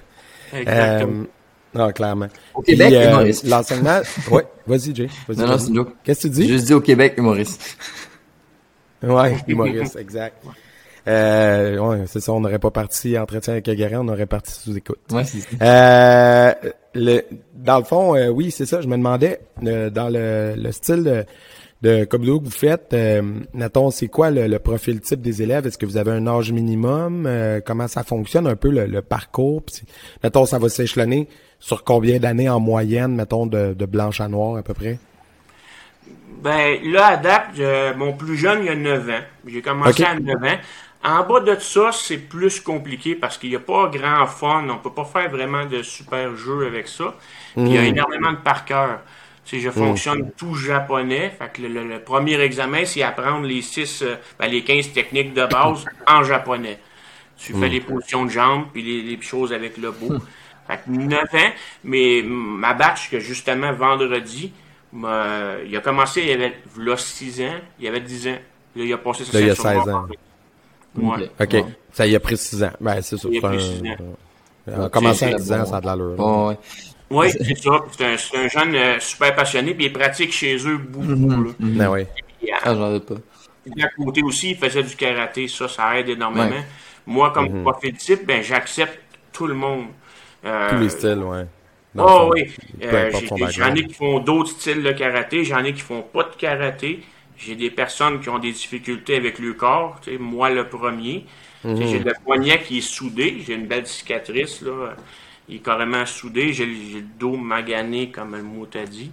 [0.54, 1.24] Exactement.
[1.24, 2.28] Euh, non, clairement.
[2.54, 3.46] Au Québec, euh, humoriste.
[3.46, 4.00] L'enseignement.
[4.30, 5.08] ouais, vas-y, Jay.
[5.28, 6.48] Vas non, non, c'est une Qu'est-ce que tu dis?
[6.48, 7.76] Juste dit au Québec, humoriste.
[9.02, 10.42] ouais, humoriste, exact.
[11.08, 14.76] Euh, ouais, c'est ça, on n'aurait pas parti entretien avec Agarin, on aurait parti sous
[14.76, 15.00] écoute.
[15.10, 16.52] Ouais, c'est euh,
[16.94, 17.22] le,
[17.54, 21.02] dans le fond, euh, oui, c'est ça, je me demandais, euh, dans le, le style
[21.02, 21.24] de,
[21.82, 23.22] de que vous faites, euh,
[23.90, 25.66] c'est quoi le, profil type des élèves?
[25.66, 27.26] Est-ce que vous avez un âge minimum?
[27.26, 29.64] Euh, comment ça fonctionne un peu le, parcours?
[29.64, 29.82] Pis,
[30.22, 34.56] mettons, ça va s'échelonner sur combien d'années en moyenne, mettons, de, de blanche à noir
[34.56, 34.98] à peu près?
[36.42, 39.22] Ben, là, à date, mon plus jeune, il a 9 ans.
[39.46, 40.58] J'ai commencé à 9 ans.
[41.04, 44.66] En bas de ça, c'est plus compliqué parce qu'il n'y a pas grand fun.
[44.70, 47.14] On peut pas faire vraiment de super jeux avec ça.
[47.56, 47.86] il y a hmm.
[47.86, 49.00] énormément de par cœur.
[49.44, 50.30] Si je fonctionne hmm.
[50.36, 54.92] tout japonais, fait que le, premier examen, c'est apprendre les six, euh, ben, les 15
[54.92, 56.78] techniques de base en japonais.
[57.36, 57.72] Tu fais hmm.
[57.72, 60.14] les positions de jambes puis les, choses avec le beau.
[60.68, 64.52] Fait que 9 ans, mais ma batch que justement vendredi,
[64.94, 68.38] il a commencé, il y avait là, 6 ans, il y avait 10 ans.
[68.76, 70.06] Là, il a passé sa Là, il y a 16 ans.
[70.96, 71.30] Ouais.
[71.40, 71.64] OK.
[71.92, 72.72] Ça y a pris 6 ans.
[72.80, 73.28] Ben, c'est ça.
[73.30, 73.96] Il a pris 6 ans.
[74.66, 76.18] On a commencé à 10 ans, ça a de l'allure.
[76.18, 76.56] Ouais.
[77.10, 77.84] Oui, c'est ça.
[77.90, 81.04] C'est un, un, jeune euh, super passionné, puis il pratique chez eux beaucoup.
[81.04, 81.76] Mm -hmm.
[81.76, 82.00] Ben oui.
[82.02, 83.20] Euh, ah, j'en doute pas.
[83.84, 85.46] À côté aussi, il faisait du karaté.
[85.48, 86.64] Ça, ça aide énormément.
[87.06, 87.62] Moi, comme mm -hmm.
[87.62, 88.98] profil type, ben, j'accepte
[89.32, 89.86] tout le monde.
[90.44, 91.46] Euh, Tous les styles, ouais.
[91.98, 92.50] Oh oui.
[92.82, 93.10] Euh,
[93.50, 97.02] j'en ai qui font d'autres styles de karaté, j'en ai qui font pas de karaté.
[97.44, 101.26] J'ai des personnes qui ont des difficultés avec le corps, moi le premier.
[101.64, 101.76] Mm.
[101.76, 104.94] J'ai le poignet qui est soudé, j'ai une belle cicatrice, là.
[105.48, 109.10] Il est carrément soudé, j'ai le dos magané, comme le mot t'a dit.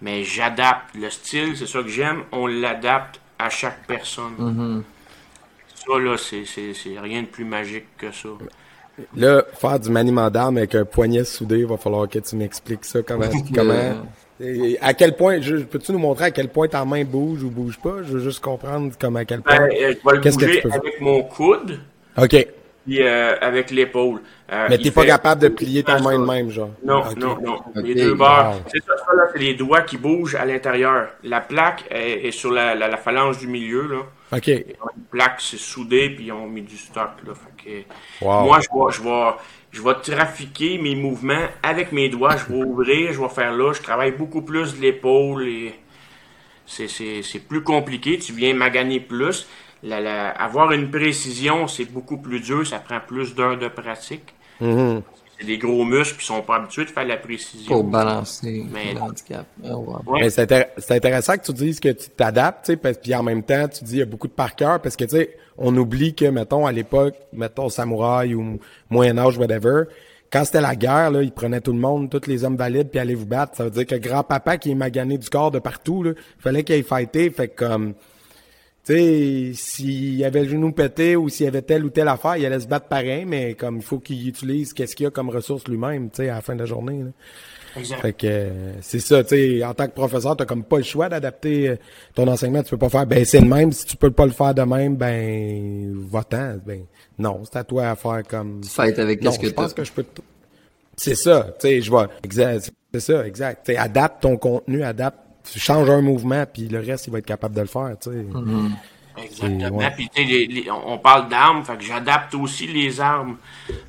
[0.00, 0.94] Mais j'adapte.
[0.94, 4.34] Le style, c'est ça que j'aime, on l'adapte à chaque personne.
[4.38, 4.82] Mm-hmm.
[5.74, 8.28] Ça, là, c'est rien de plus magique que ça.
[9.14, 12.84] Là, faire du maniement d'armes avec un poignet soudé, il va falloir que tu m'expliques
[12.84, 13.02] ça.
[13.02, 14.06] Comment, comment,
[14.80, 18.02] à quel point, peux-tu nous montrer à quel point ta main bouge ou bouge pas?
[18.02, 19.56] Je veux juste comprendre comment à quel point.
[19.56, 21.80] Ben, euh, je vais le bouger avec mon coude.
[22.18, 22.46] OK.
[22.86, 24.20] Puis euh, avec l'épaule.
[24.52, 26.70] Euh, Mais t'es pas capable de plier ta main de même, genre?
[26.84, 27.58] Non, non, non.
[27.74, 28.60] Les deux bords.
[28.70, 31.08] C'est ça, ça là, c'est les doigts qui bougent à l'intérieur.
[31.24, 34.36] La plaque est, est sur la, la, la, phalange du milieu, là.
[34.36, 34.48] OK.
[34.48, 37.32] Une plaque, c'est soudé, puis ils ont mis du stock, là.
[37.34, 37.84] Fait
[38.20, 39.34] que, Moi, je vais, je vais
[39.76, 43.74] je vais trafiquer mes mouvements avec mes doigts, je vais ouvrir, je vais faire là,
[43.74, 45.74] je travaille beaucoup plus l'épaule et
[46.66, 49.46] c'est plus compliqué, tu viens maganer plus.
[50.38, 54.32] Avoir une précision, c'est beaucoup plus dur, ça prend plus d'heures de pratique.
[54.62, 55.02] Mm-hmm.
[55.38, 57.70] C'est des gros muscles qui sont pas habitués de faire la précision.
[57.70, 59.46] Pour balancer mais, le handicap.
[59.64, 63.94] Oh, c'est intéressant que tu dises que tu t'adaptes, puis en même temps, tu dis
[63.94, 66.66] il y a beaucoup de par cœur, parce que tu sais, on oublie que, mettons,
[66.66, 68.58] à l'époque, mettons, samouraï ou
[68.90, 69.84] Moyen-Âge, whatever,
[70.30, 72.98] quand c'était la guerre, là, ils prenaient tout le monde, tous les hommes valides, puis
[72.98, 73.56] allaient vous battre.
[73.56, 76.74] Ça veut dire que grand-papa qui est magané du corps de partout, là, fallait qu'il
[76.74, 77.30] aille fighter.
[77.30, 78.00] Fait comme, tu
[78.94, 82.46] sais, s'il avait le genou pété ou s'il y avait telle ou telle affaire, il
[82.46, 85.66] allait se battre pareil, mais comme il faut qu'il utilise qu'est-ce qu'il a comme ressource
[85.68, 87.02] lui-même, tu sais, à la fin de la journée.
[87.02, 87.10] Là.
[87.76, 88.00] Exact.
[88.00, 90.82] Fait que euh, c'est ça, tu sais, en tant que professeur, t'as comme pas le
[90.82, 91.76] choix d'adapter euh,
[92.14, 92.62] ton enseignement.
[92.62, 93.72] Tu peux pas faire, ben c'est le même.
[93.72, 96.56] Si tu peux pas le faire de même, ben va-t'en.
[96.64, 96.84] Ben
[97.18, 98.62] non, c'est à toi à faire comme.
[98.64, 100.04] Fight avec qu'est-ce que Je pense que je peux.
[100.96, 102.08] C'est ça, tu sais, je vois.
[102.24, 103.66] Exact, c'est ça, exact.
[103.66, 105.18] Tu adapte ton contenu, adapte,
[105.58, 108.16] change un mouvement, puis le reste, il va être capable de le faire, tu sais.
[108.16, 108.70] Mm-hmm.
[109.24, 109.80] Exactement.
[109.96, 113.36] Puis, on parle d'armes, fait que j'adapte aussi les armes.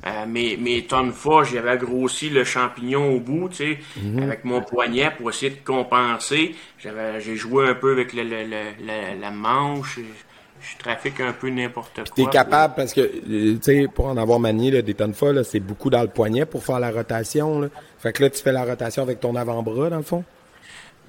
[0.06, 4.22] Euh, mes, mes tonnes fois, j'avais grossi le champignon au bout, tu sais, Mhm.
[4.22, 6.54] avec mon poignet pour essayer de compenser.
[6.78, 9.98] J'ai joué un peu avec le, le, le- la- la manche.
[10.60, 12.04] je trafique un peu n'importe quoi.
[12.16, 15.44] T'es capable parce que, euh, tu sais, pour en avoir manié là, des tonnes là,
[15.44, 17.60] c'est beaucoup dans le poignet pour faire la rotation.
[17.60, 17.68] Là.
[17.98, 20.24] Fait que là, tu fais la rotation avec ton avant-bras, dans le fond.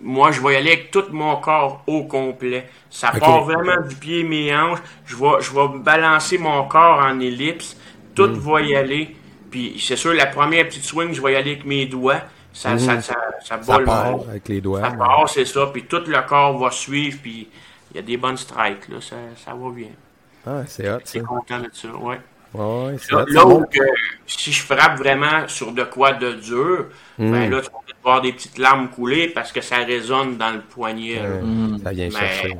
[0.01, 2.69] Moi, je vais y aller avec tout mon corps au complet.
[2.89, 4.79] Ça part vraiment du pied, mes hanches.
[5.05, 7.75] Je vais, je vais balancer mon corps en ellipse.
[8.15, 9.15] Tout va y aller.
[9.51, 12.21] Puis c'est sûr, la première petite swing, je vais y aller avec mes doigts.
[12.53, 14.81] Ça, ça, ça, ça, Ça part avec les doigts.
[14.81, 15.67] Ça part, c'est ça.
[15.73, 17.19] Puis tout le corps va suivre.
[17.21, 17.47] Puis
[17.91, 18.97] il y a des bonnes strikes, là.
[19.01, 19.89] Ça, ça va bien.
[20.47, 21.25] Ah, c'est hot, Je suis ça.
[21.25, 22.19] content de ça, ouais.
[22.53, 23.63] Ouais, c'est Là, là où
[24.25, 26.85] si je frappe vraiment sur de quoi de dur,
[27.19, 27.31] Mm.
[27.31, 30.61] ben là, tu vas voir des petites larmes couler parce que ça résonne dans le
[30.61, 31.15] poignet.
[31.15, 31.29] là.
[31.29, 32.57] Ouais, Ça vient Mais chercher.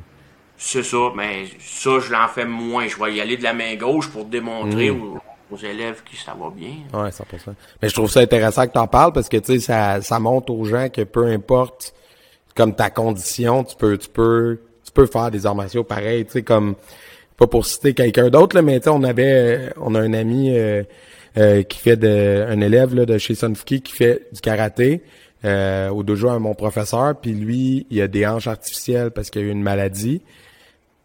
[0.57, 2.87] c'est ça, mais ça, je l'en fais moins.
[2.87, 5.01] Je vais y aller de la main gauche pour démontrer Mm.
[5.01, 5.17] aux,
[5.51, 6.73] aux élèves que ça va bien.
[6.93, 7.53] Ouais, 100%.
[7.81, 10.51] Mais je trouve ça intéressant que t'en parles parce que, tu sais, ça, ça montre
[10.53, 11.93] aux gens que peu importe
[12.55, 16.31] comme ta condition, tu peux, tu peux, tu peux faire des arts martiaux pareils, tu
[16.33, 16.75] sais, comme,
[17.37, 20.11] pas pour citer quelqu'un d'autre, là, mais tu sais, on avait, euh, on a un
[20.13, 20.83] ami, euh,
[21.37, 25.03] euh, qui fait de, un élève, là, de chez Sunfuki qui fait du karaté,
[25.45, 29.41] euh, au dojo à mon professeur, puis lui, il a des hanches artificielles parce qu'il
[29.41, 30.21] a eu une maladie.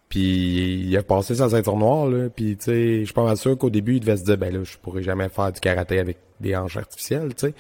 [0.09, 2.29] Puis il a passé sa ceinture noire, là.
[2.35, 4.53] Puis tu sais, je suis pas mal sûr qu'au début, il devait se dire, ben
[4.53, 7.55] là, je pourrais jamais faire du karaté avec des hanches artificielles, tu sais.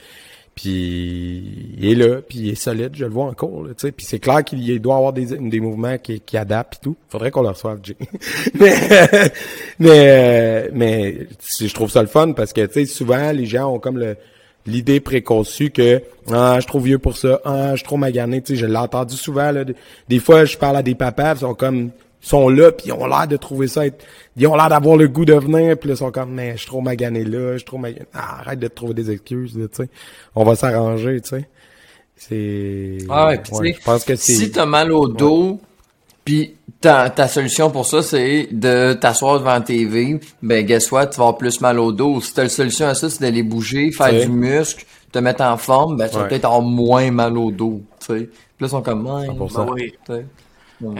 [0.54, 3.92] Puis il est là, puis il est solide, je le vois encore, tu sais.
[3.92, 6.96] Puis c'est clair qu'il il doit avoir des, des mouvements qui, qui adaptent et tout.
[7.08, 7.96] Faudrait qu'on le reçoive, Jay.
[8.54, 8.74] mais
[9.80, 11.26] mais euh, mais
[11.60, 14.16] je trouve ça le fun parce que tu sais, souvent les gens ont comme le
[14.66, 17.40] l'idée préconçue que ah je suis trop vieux pour ça.
[17.44, 19.64] Ah je suis trop magané tu sais je l'ai entendu souvent là.
[20.08, 21.90] Des- fois je parle à des papas ils sont comme
[22.22, 24.02] ils sont là puis ils ont l'air de trouver ça être,
[24.36, 26.66] ils ont l'air d'avoir le goût de venir puis ils sont comme mais je suis
[26.68, 29.68] trop magané là je suis trop magané Ah, arrête de te trouver des excuses tu
[29.72, 29.88] sais.
[30.34, 31.48] On va s'arranger tu sais.
[32.16, 35.60] C'est Ah ouais, sais, je pense que c'est si t'as mal au dos,
[36.24, 41.08] puis ta, ta solution pour ça, c'est de t'asseoir devant la TV, ben guess what,
[41.08, 42.20] tu vas avoir plus mal au dos.
[42.20, 45.96] Si ta solution à ça, c'est d'aller bouger, faire du muscle, te mettre en forme,
[45.96, 46.28] ben tu vas Ouais.
[46.28, 48.24] peut-être avoir moins mal au dos, tu sais.
[48.24, 49.66] Puis là, ils sont comme, ouais, 100%.
[49.66, 50.12] Ben oui, tu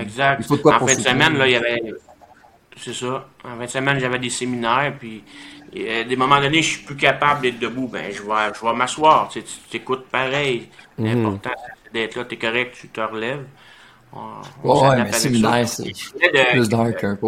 [0.01, 0.41] exact.
[0.41, 1.83] Il faut de quoi en pour fin de semaine, là, il y avait.
[2.77, 3.29] C'est ça.
[3.45, 5.23] En fin de semaine, j'avais des séminaires, puis
[5.77, 7.89] euh, à des moments donnés, je suis plus capable d'être debout.
[7.89, 9.29] Ben, je vais, je vais m'asseoir.
[9.29, 10.69] Tu sais, tu t'écoutes pareil.
[10.99, 11.07] Mhm.
[11.07, 11.51] L'important,
[11.85, 12.25] c'est d'être là.
[12.25, 13.45] T'es correct, tu te relèves.
[14.15, 15.19] On, Ouais, mais ça.
[15.67, 17.27] c'est plus dark un peu.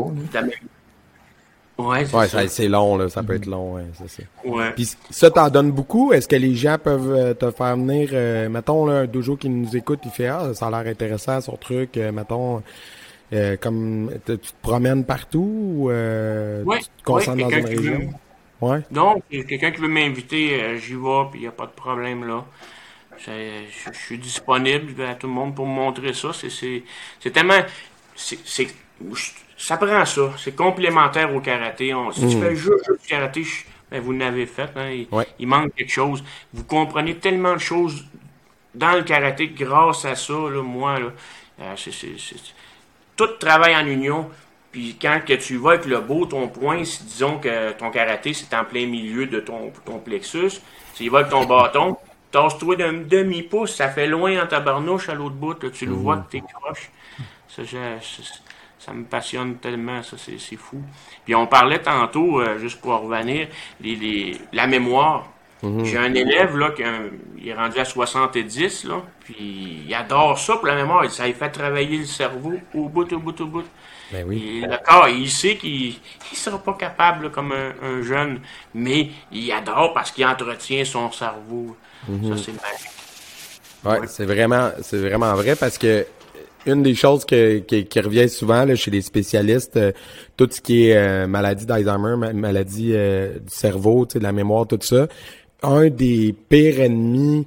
[1.79, 2.41] Ouais, c'est ouais ça.
[2.43, 4.73] ça- c'est long là ça peut être long ouais, c'est ça Ouais.
[4.75, 6.11] Puis ça t'en donne beaucoup?
[6.15, 9.51] Est-ce que les gens peuvent euh, te faire venir, euh, mettons là, un dojo qui
[9.51, 12.63] nous écoute, il fait ah ça a l'air intéressant son truc, euh, mettons
[13.35, 17.51] euh, comme te- tu te promènes partout ou euh, Ouais, tu te concentres ouais, dans
[17.51, 18.11] une région?
[18.63, 18.81] Ouais.
[18.91, 22.27] Donc, quelqu'un qui veut m'inviter, euh, j'y vais, puis il n'y a pas de problème
[22.27, 22.43] là.
[23.19, 26.33] Je je suis disponible à tout le monde pour me montrer ça.
[26.33, 26.83] C'est- C'est
[27.21, 27.61] c'est tellement.
[29.59, 30.33] Ça prend ça.
[30.39, 31.95] C'est complémentaire au karaté.
[31.95, 34.71] On- si tu fais juste, du karaté, je- ben, vous l'avez fait.
[34.77, 35.27] Hein, il, Ouais.
[35.39, 36.23] il manque quelque chose.
[36.53, 38.05] Vous comprenez tellement de choses
[38.75, 40.33] dans le karaté grâce à ça.
[40.35, 41.07] Là, moi, là,
[41.61, 42.55] euh, c'est- c'est- c'est-
[43.17, 44.31] tout travaille en union.
[44.73, 48.35] Puis quand que tu vas avec le beau, ton point, si disons que ton karaté,
[48.35, 50.61] c'est en plein milieu de ton, ton plexus,
[50.95, 51.97] tu y vas avec ton bâton,
[52.31, 56.17] tasse-toi d'un demi-pouce, ça fait loin en tabarnouche à l'autre bout, là, tu le vois
[56.19, 56.91] que t'es croche.
[57.49, 57.77] Ça, je-
[58.79, 60.81] ça me passionne tellement, ça, c'est c'est fou.
[61.25, 63.49] Puis on parlait tantôt, euh, juste pour revenir,
[63.81, 65.29] les, les- la mémoire.
[65.85, 69.95] J'ai un élève là qui a un- il est rendu à 70 là, puis il
[69.95, 71.11] adore ça pour la mémoire.
[71.11, 73.65] Ça lui fait travailler le cerveau au bout, au bout, au bout.
[74.13, 74.61] Ben oui.
[74.63, 75.95] Et le corps, il sait qu'il
[76.31, 78.41] ne sera pas capable là, comme un, un jeune,
[78.75, 81.75] mais il adore parce qu'il entretient son cerveau.
[82.07, 82.91] Ça, c'est magique.
[83.85, 86.07] Ouais, c'est vraiment, c'est vraiment vrai parce que
[86.67, 89.93] une des choses que, qui, qui revient souvent là, chez les spécialistes, euh,
[90.37, 94.25] tout ce qui est euh, maladie d'Alzheimer, ma- maladie euh, du cerveau, tu sais, de
[94.25, 95.07] la mémoire, tout ça,
[95.63, 97.47] un des pires ennemis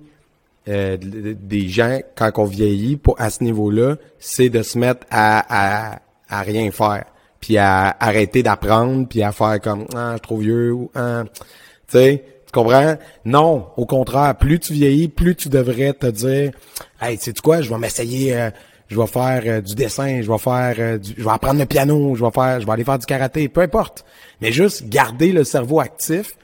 [0.69, 4.77] euh, de- de- des gens quand on vieillit pour à ce niveau-là, c'est de se
[4.77, 7.03] mettre à, à, à rien faire,
[7.41, 11.23] puis à arrêter d'apprendre, puis à faire comme ah je suis trop vieux ou ah,
[11.35, 12.95] tu sais, tu comprends?
[13.25, 16.51] Non, au contraire, plus tu vieillis, plus tu devrais te dire
[16.99, 18.49] hey, sais quoi, je vais m'essayer euh,
[18.87, 21.67] je vais faire euh, du dessin, je vais faire euh, du, je vais apprendre le
[21.67, 24.03] piano, je vais faire je vais aller faire du karaté, peu importe.
[24.41, 26.35] Mais juste garder le cerveau actif.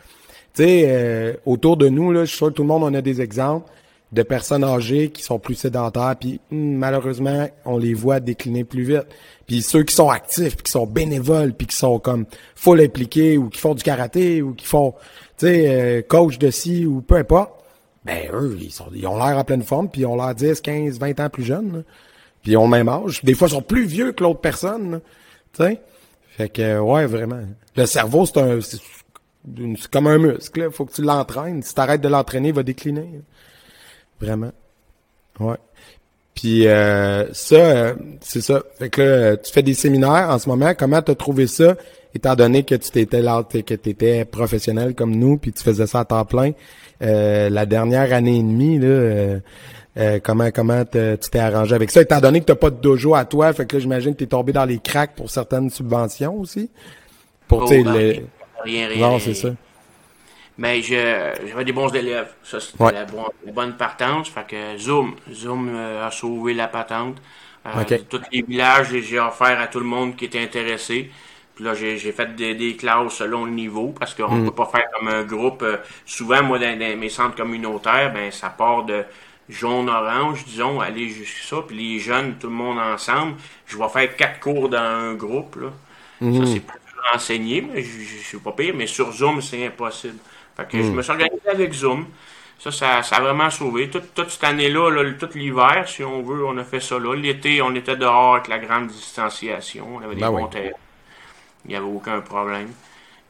[0.54, 3.02] Tu sais, autour de nous, là, je suis sûr que tout le monde en a
[3.02, 3.70] des exemples
[4.15, 8.84] de personnes âgées qui sont plus sédentaires, puis hum, malheureusement, on les voit décliner plus
[8.84, 9.08] vite.
[9.45, 12.25] Puis ceux qui sont actifs, puis qui sont bénévoles, puis qui sont comme
[12.56, 14.93] full impliqués, ou qui font du karaté, ou qui font,
[15.38, 17.51] tu sais, euh, coach de ci, ou peu importe,
[18.06, 20.62] ben eux, ils, sont, ils ont l'air en pleine forme, puis ils ont l'air 10,
[20.62, 21.84] 15, 20 ans plus jeunes.
[22.41, 23.23] Puis ils ont le même âge.
[23.23, 25.01] Des fois, ils sont plus vieux que l'autre personne.
[25.54, 25.82] Tu sais?
[26.38, 27.41] Fait que, ouais, vraiment.
[27.75, 28.80] Le cerveau, c'est un, c'est
[29.78, 30.71] c'est comme un muscle, là.
[30.71, 31.62] Faut que tu l'entraînes.
[31.62, 33.21] Si t'arrêtes de l'entraîner, il va décliner.
[34.19, 34.51] Vraiment.
[35.39, 35.56] Ouais.
[36.34, 38.62] Puis euh, ça, euh, c'est ça.
[38.78, 40.73] Fait que là, tu fais des séminaires en ce moment.
[40.78, 41.75] Comment t'as trouvé ça,
[42.13, 46.01] étant donné que tu t'étais là, que t'étais professionnel comme nous, puis tu faisais ça
[46.01, 46.51] à temps plein.
[47.01, 49.39] Euh, la dernière année et demie, là, euh,
[49.97, 53.15] euh, comment comment tu t'es arrangé avec ça, étant donné que t'as pas de dojo
[53.15, 56.36] à toi, fait que là, j'imagine que t'es tombé dans les cracks pour certaines subventions
[56.38, 56.69] aussi?
[57.47, 58.25] Pour Oh, tu sais, ben, les-
[58.63, 59.10] Rien, rien.
[59.10, 59.49] Non, c'est ça.
[60.58, 62.34] Mais je- j'avais des bons élèves.
[62.44, 62.94] Ça, c'était Ouais.
[62.94, 64.30] la, bon- la bonne partance.
[64.30, 67.18] Fait que Zoom, Zoom euh, a sauvé la patente.
[67.65, 68.08] Euh, Ok.
[68.10, 71.12] Tous les villages, j'ai- offert à tout le monde qui était intéressé.
[71.56, 74.44] Puis là, j'ai j'ai fait des, des classes selon le niveau parce qu'on Mm.
[74.44, 75.62] ne peut pas faire comme un groupe.
[75.63, 79.04] Euh, souvent, moi, dans, dans mes centres communautaires, ben ça part de
[79.50, 81.63] jaune-orange, disons, aller jusqu'à ça.
[81.68, 83.36] Puis les jeunes, tout le monde ensemble,
[83.68, 85.56] je vais faire quatre cours dans un groupe.
[85.58, 85.70] Là.
[86.22, 86.80] Ça, c'est plus
[87.13, 88.74] enseigner, mais je suis pas pire.
[88.76, 90.18] Mais sur Zoom, c'est impossible.
[90.58, 92.08] Fait que je me suis organisé avec Zoom.
[92.58, 93.89] Ça, ça, ça a vraiment sauvé.
[93.89, 97.13] Toute, toute cette année-là, là, tout l'hiver, si on veut, on a fait ça là.
[97.13, 99.98] L'été, on était dehors avec la grande distanciation.
[99.98, 100.41] On avait des Ben oui.
[100.41, 100.72] bons terrains.
[101.65, 102.70] Il n'y avait aucun problème.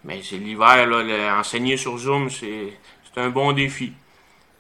[0.04, 2.74] Mais c'est l'hiver, là, le- enseigner sur Zoom, c'est
[3.14, 3.94] c'est un bon défi.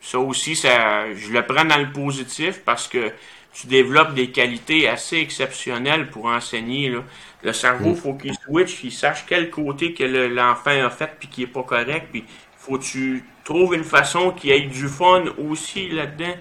[0.02, 3.12] Ça aussi, ça, je le prends dans le positif parce que
[3.54, 6.90] tu développes des qualités assez exceptionnelles pour enseigner.
[6.90, 7.00] Là.
[7.44, 7.96] Le cerveau, Mm.
[7.96, 11.48] faut qu'il switch, qu'il sache quel côté que le- l'enfant a fait puis qui est
[11.48, 12.08] pas correct.
[12.12, 12.24] Puis
[12.66, 16.36] faut que tu trouves une façon qui ait du fun aussi là-dedans.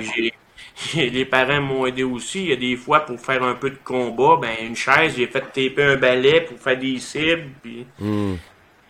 [0.00, 0.34] J'ai-
[1.10, 2.42] les parents m'ont aidé aussi.
[2.44, 5.26] Il y a des fois, pour faire un peu de combat, ben une chaise, j'ai
[5.26, 7.50] fait taper un balai pour faire des cibles.
[7.62, 8.34] Puis Mm.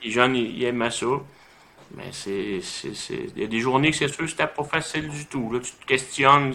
[0.04, 1.06] les jeunes, ils, aimaient ça.
[1.96, 2.60] Mais c'est,
[3.36, 5.50] il y a des journées que c'est sûr que c'était pas facile du tout.
[5.52, 6.52] Là, tu te questionnes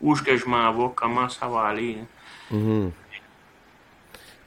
[0.00, 1.98] où est-ce que je m'en vais, comment ça va aller.
[2.00, 2.06] hein.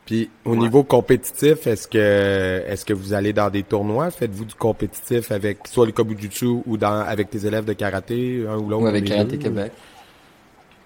[0.06, 4.12] Puis au niveau compétitif, est-ce que est-ce que vous allez dans des tournois?
[4.12, 8.58] Faites-vous du compétitif avec soit le Kabujutsu ou dans avec tes élèves de karaté, un
[8.58, 8.86] ou l'autre?
[8.86, 9.38] Ou avec les Karaté deux?
[9.38, 9.74] Québec.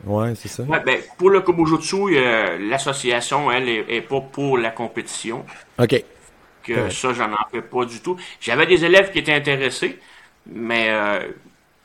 [0.03, 0.67] Ouais, c'est ça.
[0.67, 5.45] Ouais, ben, pour le Kobujutsu, euh, l'association, elle, est, est pas pour la compétition.
[5.77, 6.05] OK.
[6.63, 6.89] que Ouais.
[6.89, 8.17] ça, j'en en fais pas du tout.
[8.39, 9.99] J'avais des élèves qui étaient intéressés,
[10.45, 11.31] mais euh,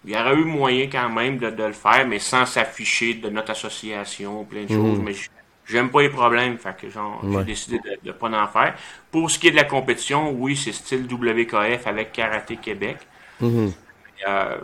[0.04, 3.28] il y aurait eu moyen quand même de, de le faire, mais sans s'afficher de
[3.30, 5.00] notre association, plein de choses.
[5.00, 5.28] Mais j-
[5.66, 7.38] j'aime pas les problèmes, fait que genre, Ouais.
[7.38, 8.74] j'ai décidé de, de pas en faire.
[9.10, 12.98] Pour ce qui est de la compétition, oui, c'est style WKF avec Karaté Québec.
[13.40, 13.72] Mhm.
[14.28, 14.56] Euh,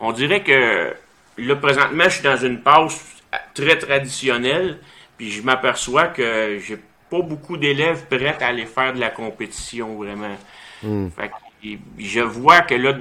[0.00, 0.94] on dirait que
[1.38, 3.22] là, présentement, je suis dans une passe
[3.54, 4.78] très traditionnelle,
[5.16, 6.78] puis je m'aperçois que j'ai
[7.10, 10.36] pas beaucoup d'élèves prêts à aller faire de la compétition, vraiment.
[10.82, 12.96] Fait que, je vois que là,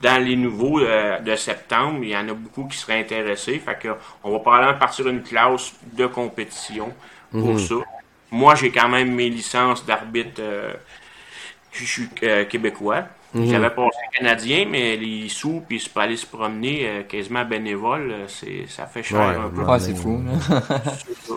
[0.00, 3.58] dans les nouveaux euh, de septembre, il y en a beaucoup qui seraient intéressés.
[3.58, 3.88] Fait que
[4.24, 6.94] on va probablement partir une classe de compétition
[7.38, 7.76] pour ça.
[8.30, 10.40] Moi, j'ai quand même mes licences d'arbitre.
[10.40, 10.72] euh,
[11.72, 13.04] je suis euh, québécois.
[13.34, 18.10] J'avais passé canadien, mais les sous, puis se pas aller se promener euh, quasiment bénévole,
[18.10, 19.70] euh, c'est, ça fait cher Ouais, un peu.
[19.70, 20.20] Ouais, c'est fou.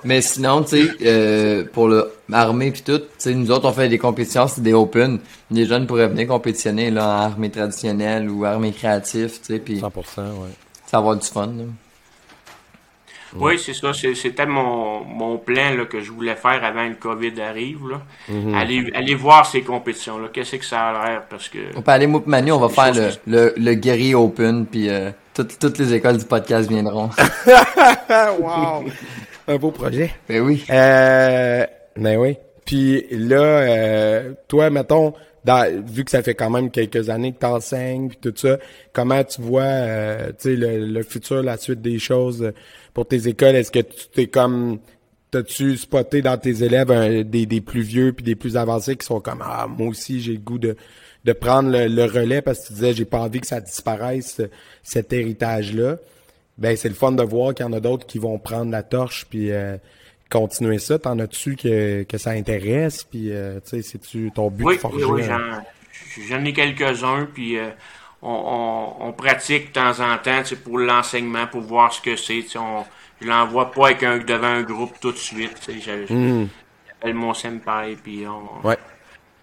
[0.03, 3.99] Mais sinon, tu sais, euh, pour le armée puis tout, nous autres, on fait des
[3.99, 5.19] compétitions, c'est des open.
[5.51, 9.79] Les jeunes pourraient venir compétitionner là, en armée traditionnelle ou armée créative, tu sais, puis
[9.79, 10.49] 100%, ouais.
[10.87, 11.47] ça va avoir du fun.
[11.47, 11.63] là.
[13.39, 13.93] Oui, c'est ça.
[13.93, 17.87] c'est- C'était mon, mon plan là, que je voulais faire avant que le COVID arrive.
[17.89, 18.01] Là.
[18.29, 18.53] Mhm.
[18.55, 20.27] aller, aller voir ces compétitions-là.
[20.31, 21.23] Qu'est-ce que ça a l'air?
[21.29, 21.59] Parce que.
[21.75, 25.11] On peut aller, moi Manu, on va faire le, le, le guerrier open, puis euh,
[25.33, 27.09] toutes, toutes les écoles du podcast viendront.
[28.39, 28.85] Wow!
[29.47, 30.13] Un beau projet.
[30.29, 30.63] ben oui.
[30.69, 31.65] Euh,
[31.97, 32.37] mais oui.
[32.65, 35.13] Puis là, euh, toi, mettons,
[35.85, 38.57] vu que ça fait quand même quelques années que t'enseignes puis tout ça,
[38.93, 42.51] comment tu vois, euh, tu le, le futur, la suite des choses
[42.93, 43.55] pour tes écoles?
[43.55, 44.79] Est-ce que tu t'es comme,
[45.31, 49.19] t'as-tu spoté dans tes élèves des, des plus vieux puis des plus avancés qui sont
[49.19, 50.77] comme, ah, moi aussi, j'ai le goût de,
[51.25, 54.41] de prendre le, le relais parce que tu disais, j'ai pas envie que ça disparaisse,
[54.83, 55.97] cet héritage-là.
[56.57, 58.83] Ben, c'est le fun de voir qu'il y en a d'autres qui vont prendre la
[58.83, 59.77] torche puis euh,
[60.33, 60.97] continuer ça?
[60.99, 63.03] T'en as-tu que, que ça intéresse?
[63.03, 65.05] Puis, euh, tu sais, c'est-tu ton but Oui, de forger?
[65.05, 65.63] oui, oui, un-
[66.27, 67.69] j'en, ai quelques-uns, puis euh,
[68.21, 68.31] on,
[68.99, 72.41] on, on pratique de temps en temps pour l'enseignement, pour voir ce que c'est.
[72.41, 75.59] je l'envoie pas avec un, devant un groupe tout de suite.
[75.59, 76.49] tu sais, je- je- Mhm.
[76.87, 78.77] J'appelle mon senpai, puis on, Ouais.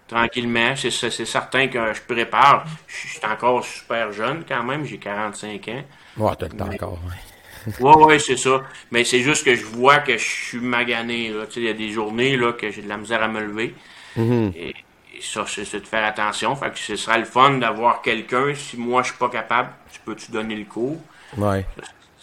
[0.07, 0.75] tranquillement.
[0.75, 2.65] C'est, c'est, c'est certain que je prépare.
[2.87, 5.83] Je suis encore super jeune quand même, j'ai 45 ans.
[6.17, 6.99] Ouais, t'as le temps encore.
[7.05, 7.30] ouais.
[7.79, 8.63] Ouais, ouais, c'est ça.
[8.91, 11.29] Mais c'est juste que je vois que je suis magané.
[11.29, 11.45] Là.
[11.47, 13.41] Tu sais, il y a des journées là, que j'ai de la misère à me
[13.41, 13.75] lever.
[14.17, 16.55] et, et ça, c'est, c'est de faire attention.
[16.55, 18.53] Fait que ce sera le fun d'avoir quelqu'un.
[18.55, 20.97] Si moi, je suis pas capable, tu peux-tu donner le cours?
[21.37, 21.65] Ouais.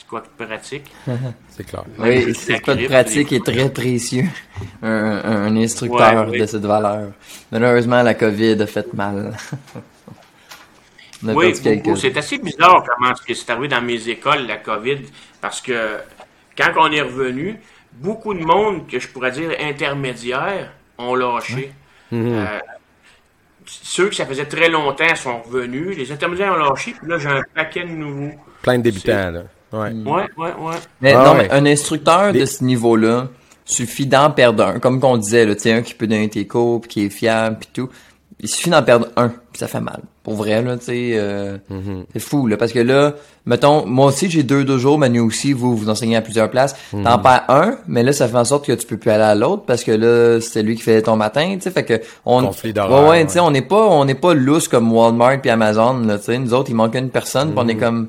[0.08, 0.90] quoi de pratique.
[1.50, 1.84] C'est clair.
[1.98, 4.24] Oui, c'est quoi de pratique est très précieux.
[4.82, 7.10] Un, un instructeur Ouais, de cette valeur.
[7.52, 9.36] Malheureusement, la COVID a fait mal.
[11.24, 14.98] On a Oui, c'est assez bizarre comment c'est arrivé dans mes écoles, la COVID,
[15.40, 15.96] parce que
[16.56, 17.60] quand on est revenu,
[17.94, 21.72] beaucoup de monde que je pourrais dire intermédiaires ont lâché.
[22.12, 22.58] Euh,
[23.66, 27.28] ceux que ça faisait très longtemps sont revenus, les intermédiaires ont lâché, puis là j'ai
[27.28, 28.34] un paquet de nouveaux.
[28.62, 29.42] Plein de débutants, là.
[29.70, 29.92] Ouais.
[29.92, 30.74] Ouais, ouais, ouais.
[31.00, 31.48] Mais Ah non, ouais.
[31.48, 33.28] mais un instructeur de ce niveau-là
[33.66, 34.78] suffit d'en perdre un.
[34.80, 37.10] Comme qu'on disait, là, tu sais, un qui peut donner tes cours, puis qui est
[37.10, 37.90] fiable, puis tout.
[38.40, 40.00] Il suffit d'en perdre un, puis ça fait mal.
[40.22, 42.04] Pour vrai, là, tu sais, euh, Mm-hmm.
[42.12, 43.14] c'est fou, là, parce que là,
[43.46, 46.76] mettons, moi aussi, j'ai deux deux jours, Manu aussi, vous, vous enseignez à plusieurs places.
[46.94, 47.02] Mm-hmm.
[47.02, 49.34] T'en perds un, mais là, ça fait en sorte que tu peux plus aller à
[49.34, 52.44] l'autre, parce que là, c'était lui qui fait ton matin, tu sais, fait que, on,
[52.44, 55.50] Conflit ouais, ouais, tu sais, on n'est pas, on n'est pas lousse comme Walmart puis
[55.50, 57.78] Amazon, là, tu sais, nous autres, il manque une personne, puis on est Mm-hmm.
[57.80, 58.08] comme,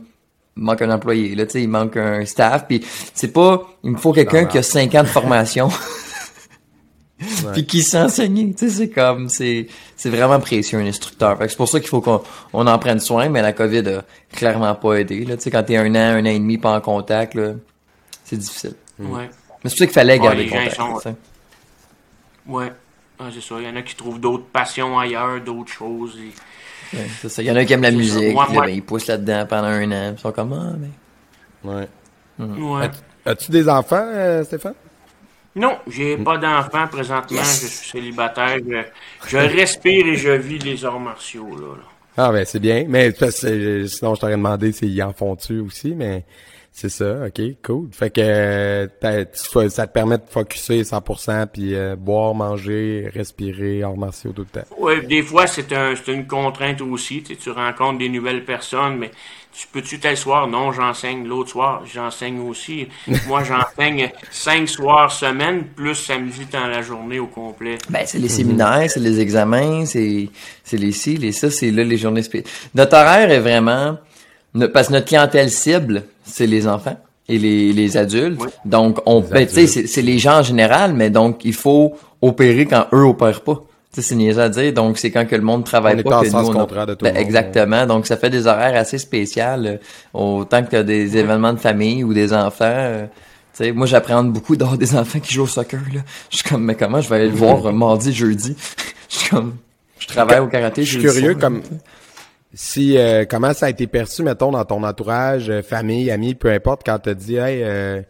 [0.57, 3.91] il manque un employé, là, tu sais, il manque un staff, puis c'est pas, il
[3.91, 5.69] me faut quelqu'un qui a cinq ans de formation,
[7.53, 9.67] puis qui sait enseigner, tu sais, c'est comme, c'est,
[9.97, 11.37] c'est vraiment précieux un instructeur.
[11.37, 12.21] Fait que c'est pour ça qu'il faut qu'on
[12.53, 14.03] on en prenne soin, mais la COVID a
[14.33, 16.75] clairement pas aidé, là, tu sais, quand t'es un an, un an et demi pas
[16.77, 17.53] en contact, là,
[18.23, 18.73] c'est difficile.
[18.99, 19.29] ouais.
[19.63, 20.57] Mais c'est pour ça qu'il fallait Ouais, garder les gens,
[20.93, 21.15] contact, sont-.
[22.47, 22.71] Ouais.
[23.19, 23.55] Ah, c'est ça.
[23.59, 26.17] Il y en a qui trouvent d'autres passions ailleurs, d'autres choses.
[26.17, 27.41] et- Ouais, c'est ça.
[27.41, 29.07] Il y en a qui aiment la musique, Moi, puis là, moi- ben, ils poussent
[29.07, 31.69] là-dedans pendant un an, ils sont comme, ah, mais...
[31.69, 31.87] Ouais.
[32.39, 32.85] Ouais.
[33.25, 34.73] As- As-tu des enfants, euh, Stéphane?
[35.55, 38.57] Non, j'ai pas d'enfant présentement, je suis célibataire.
[38.67, 38.81] Je,
[39.27, 41.49] je respire et je vis les arts martiaux.
[41.55, 41.83] Là, là.
[42.21, 45.95] Ah ben c'est bien, mais parce que, sinon je t'aurais demandé s'ils en font-tu aussi,
[45.95, 46.25] mais
[46.71, 47.89] c'est ça, ok, cool.
[47.91, 53.97] Fait que tu ça te permet de focuser 100% puis euh, boire, manger, respirer, arts
[53.97, 54.67] martiaux tout le temps.
[54.77, 57.23] Ouais, des fois, c'est un, une contrainte aussi.
[57.23, 59.11] Tu, sais, tu rencontres des nouvelles personnes, mais
[59.51, 60.47] tu peux-tu tel soir?
[60.47, 61.25] Non, j'enseigne.
[61.27, 62.87] L'autre soir, j'enseigne aussi.
[63.27, 67.77] Moi, j'enseigne cinq soirs semaine, plus samedi dans la journée au complet.
[67.89, 70.29] Ben, c'est les séminaires, c'est les examens, c'est,
[70.63, 72.43] c'est les ci, les ça, c'est là les journées spé-
[72.75, 73.97] Notre horaire est vraiment,
[74.73, 76.97] parce que notre clientèle cible, c'est les enfants
[77.27, 78.39] et les, les adultes.
[78.41, 78.49] Oui.
[78.65, 81.95] Donc, on, ben, tu sais, c'est, c'est les gens en général, mais donc, il faut
[82.21, 83.61] opérer quand eux opèrent pas.
[83.91, 84.71] Tu sais, c'est niaiseux à dire.
[84.73, 86.57] Donc, c'est quand que le monde travaille On est pas en que sens nous, on
[86.57, 87.85] a- contraire de tout Ben, le monde, Exactement.
[87.87, 89.41] Donc, ça fait des horaires assez spéciaux.
[89.43, 89.77] euh,
[90.13, 92.65] Autant que t'as des événements de famille ou des enfants.
[92.65, 93.05] euh,
[93.57, 96.01] tu sais, moi, j'apprends beaucoup d'avoir des enfants qui jouent au soccer, là.
[96.29, 98.55] Je suis comme, mais comment je vais aller le voir euh, mardi, jeudi?
[99.09, 99.55] Je suis comme,
[99.97, 100.83] je travaille au karaté.
[100.83, 101.39] Je suis curieux soir.
[101.41, 101.61] comme
[102.53, 106.51] si euh, comment ça a été perçu, mettons, dans ton entourage, euh, famille, amis, peu
[106.51, 108.01] importe, quand t'as dit hey euh,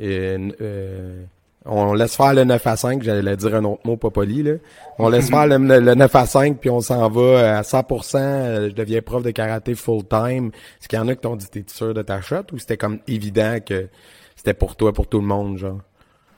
[0.00, 1.22] euh, euh,
[1.64, 4.52] on laisse faire le 9 à 5, j'allais dire un autre mot pas poli, là.
[4.98, 8.68] On laisse faire le, le 9 à 5, puis on s'en va à 100%, euh,
[8.70, 10.48] je deviens prof de karaté full-time.
[10.80, 12.76] Est-ce qu'il y en a qui t'ont dit, t'es sûr de ta shot, ou c'était
[12.76, 13.88] comme évident que
[14.36, 15.78] c'était pour toi, pour tout le monde, genre?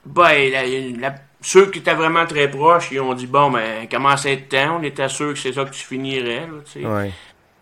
[0.05, 0.65] Ben, la-
[0.99, 4.49] la- ceux qui étaient vraiment très proches, ils ont dit, bon, ben, commence à être
[4.49, 4.79] temps.
[4.79, 6.85] On était sûr que c'est ça que tu finirais, là, tu sais.
[6.85, 7.11] Ouais.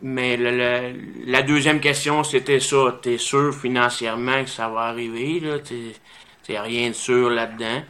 [0.02, 0.94] Mais le-
[1.26, 3.00] la deuxième question, c'était ça.
[3.02, 5.42] T'es sûr financièrement que ça va arriver,
[6.48, 6.48] là?
[6.48, 7.84] T'es t'es rien de sûr là-dedans.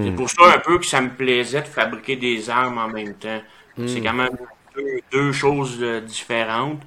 [0.00, 3.14] C'est pour ça un peu que ça me plaisait de fabriquer des armes en même
[3.14, 3.42] temps.
[3.86, 4.36] C'est quand même
[4.76, 6.82] deux, deux choses euh, différentes.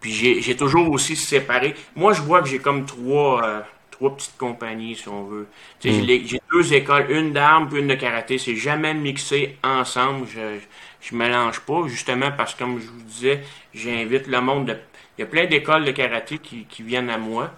[0.00, 1.74] Puis j'ai toujours aussi séparé.
[1.96, 3.60] Moi, je vois que j'ai comme trois, euh,
[3.90, 5.48] trois petites compagnies, si on veut.
[5.80, 8.38] Sais, j'ai deux écoles, une d'armes puis une de karaté.
[8.38, 10.26] C'est jamais mixé ensemble.
[10.28, 10.58] Je,
[11.02, 13.42] je mélange pas, justement parce que, comme je vous disais,
[13.74, 14.66] j'invite le monde.
[14.68, 14.78] de-
[15.18, 17.52] Il y a plein d'écoles de karaté qui, qui viennent à moi.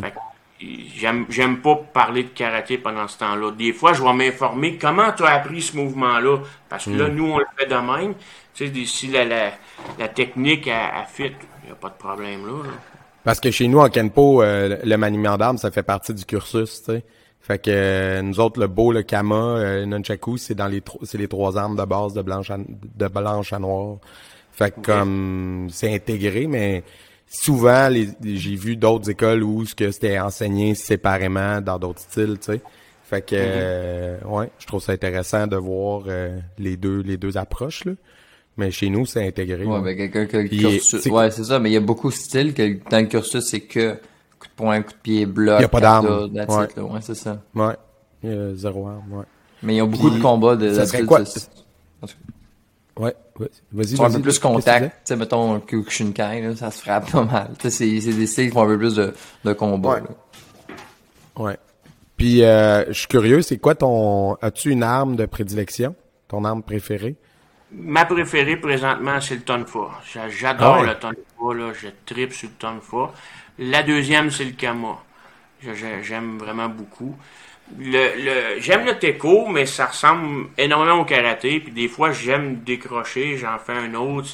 [0.00, 0.16] Fait que,
[0.96, 3.50] J'aime, j'aime pas parler de karaté pendant ce temps-là.
[3.52, 6.38] Des fois, je vais m'informer comment tu as appris ce mouvement-là.
[6.68, 8.14] Parce que là, nous, on le fait de même.
[8.54, 9.52] Tu sais, si la, la,
[9.98, 11.32] la technique a, a fit,
[11.62, 12.62] il n'y a pas de problème là.
[12.64, 12.70] là.
[13.24, 16.82] Parce que chez nous, en Kenpo, euh, le maniement d'armes, ça fait partie du cursus,
[16.82, 17.04] tu sais.
[17.40, 20.82] Fait que euh, nous autres, le beau, le kama, euh, le nunchaku, c'est dans les
[21.04, 23.96] c'est les trois armes de base de blanche à, de blanche à noir.
[24.52, 26.82] Fait que comme c'est intégré, mais
[27.30, 32.36] souvent les, j'ai vu d'autres écoles où ce que c'était enseigné séparément dans d'autres styles,
[32.40, 32.60] tu sais.
[33.04, 37.36] Fait que euh, ouais, je trouve ça intéressant de voir euh, les deux les deux
[37.38, 37.92] approches là.
[38.56, 39.64] Mais chez nous, c'est intégré.
[39.64, 41.00] Ouais, ben, quelqu'un que le cursus.
[41.00, 43.42] c'est- Ouais, c'est ça, mais il y a beaucoup de styles que dans le cursus,
[43.44, 43.92] c'est que
[44.38, 45.60] coup de poing, coup de pied, bloc.
[45.60, 46.82] Il y a pas that's Ouais.
[46.82, 47.40] Ouais, c'est ça.
[47.54, 47.74] Ouais.
[48.24, 49.24] Euh, zéro arme, ouais.
[49.62, 50.74] Mais ils ont beaucoup Puis, de combats de.
[50.74, 51.20] ça serait quoi?
[52.98, 53.50] Ouais, ouais.
[53.72, 54.84] Vas-y, un peu plus contact.
[54.84, 57.50] Tu sais, mettons, un Kyokushinkai, là, ça se frappe pas mal.
[57.58, 59.14] Tu sais, c'est, c'est des styles qui font un peu plus de,
[59.44, 60.00] de combat, Ouais.
[60.00, 60.06] là.
[61.36, 61.58] Ouais.
[62.16, 64.34] Puis, euh, je suis curieux, c'est quoi ton...
[64.42, 65.94] As-tu une arme de prédilection?
[66.28, 67.16] Ton arme préférée?
[67.72, 69.90] ma préférée présentement, c'est le Tonfa.
[70.28, 70.86] J'adore Ah ouais.
[70.88, 71.72] le Tonfa, là.
[71.72, 73.12] Je tripe sur le Tonfa.
[73.60, 74.98] La deuxième, c'est le Kama.
[76.02, 77.14] J'aime vraiment beaucoup.
[77.78, 81.60] Le, le, j'aime le Teco, mais ça ressemble énormément au karaté.
[81.60, 84.28] Puis des fois, j'aime décrocher, j'en fais un autre.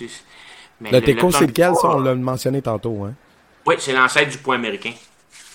[0.81, 1.89] mais Le Teco, c'est lequel, ça?
[1.91, 3.15] On l'a mentionné tantôt, hein?
[3.67, 4.93] Oui, c'est l'ancêtre du point américain.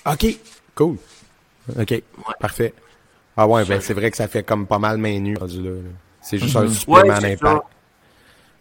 [0.05, 0.25] OK.
[0.75, 0.97] Cool.
[1.79, 2.03] OK.
[2.39, 2.73] Parfait.
[3.38, 5.38] Ah ouais, ben c'est vrai que ça fait comme pas mal main nue.
[6.21, 7.41] C'est juste un Ouais, supplément c'est d'impact.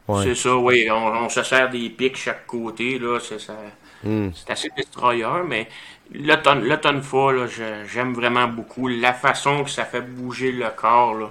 [0.08, 0.12] ça.
[0.12, 0.24] Ouais.
[0.24, 0.88] C'est ça, oui.
[0.90, 3.18] On, on se sert des pics chaque côté, là.
[3.20, 3.54] C'est ça.
[4.03, 4.30] Hmm.
[4.34, 5.68] C'est assez destroyer, mais
[6.12, 8.88] le, ton, le je- j'aime vraiment beaucoup.
[8.88, 11.30] La façon que ça fait bouger le corps, là,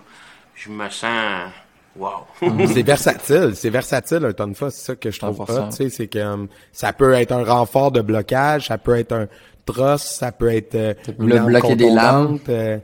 [0.55, 1.49] je me sens.
[1.95, 2.27] Wow!
[2.67, 5.45] C'est versatile, c'est versatile un tonfa, c'est ça que je trouve 100%.
[5.45, 5.69] pas.
[5.69, 9.27] Tu sais, c'est que ça peut être un renfort de blocage, ça peut être un
[9.65, 12.39] tross, ça peut être euh, le bloquer des lames.
[12.39, 12.77] contondante, euh,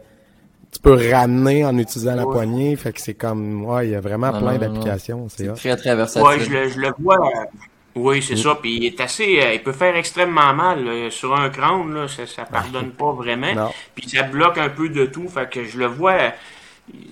[0.72, 4.02] tu peux ramener en utilisant la poignée, fait que c'est comme ouais, il y a
[4.02, 4.74] vraiment Non, plein non, non, non.
[4.74, 6.22] d'applications, c'est très, très versatile.
[6.22, 7.20] ouais, je le, je le vois.
[7.96, 8.58] Euh, Oui, c'est ça.
[8.62, 9.40] Puis il est assez.
[9.42, 10.84] euh, il peut faire extrêmement mal.
[10.84, 11.10] là.
[11.12, 13.54] Sur un crâne, là, ça, ça pardonne pas vraiment.
[13.56, 13.70] Non.
[13.96, 15.28] Puis ça bloque un peu de tout.
[15.28, 16.12] Fait que je le vois.
[16.14, 16.30] euh,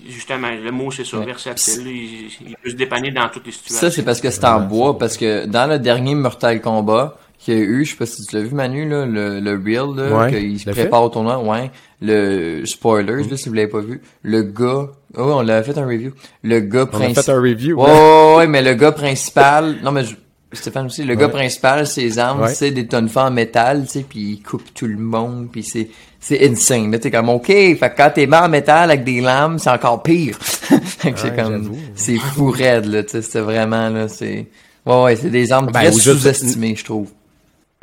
[0.07, 1.25] Justement, le mot c'est ça, Ouais.
[1.25, 1.88] versatile.
[1.88, 3.89] Il, il peut se dépanner dans toutes les situations.
[3.89, 7.55] Ça, c'est parce que c'est en bois, parce que dans le dernier Mortal Kombat qu'il
[7.55, 9.95] y a eu, je sais pas si tu l'as vu Manu, là, le, le Real,
[9.95, 11.71] là, Ouais, qu'il se prépare au tournoi, ouais.
[12.01, 13.99] Le spoilers, là, si vous l'avez pas vu.
[14.21, 16.11] Le gars, oh, on l'a fait un review.
[16.43, 17.36] Le gars On a fait principal.
[17.36, 17.81] un review.
[17.81, 20.15] Ouais, ouais, ouais, mais le gars principal, non, mais je-
[20.54, 22.54] Stéphane aussi, le gars principal, ses armes, Ouais.
[22.54, 25.89] c'est des tonnes en métal, tu sais, puis il coupe tout le monde, puis c'est,
[26.20, 26.91] c'est insane.
[26.91, 29.70] Là, t'es comme, OK, fait que quand t'es bas en métal avec des lames, c'est
[29.70, 30.38] encore pire.
[30.41, 34.47] fait que c'est comme, c'est fou raide, là, tu sais, c'est vraiment, là, c'est,
[34.86, 37.10] ouais, ouais, c'est des armes Ben, très juste- sous-estimées, je trouve.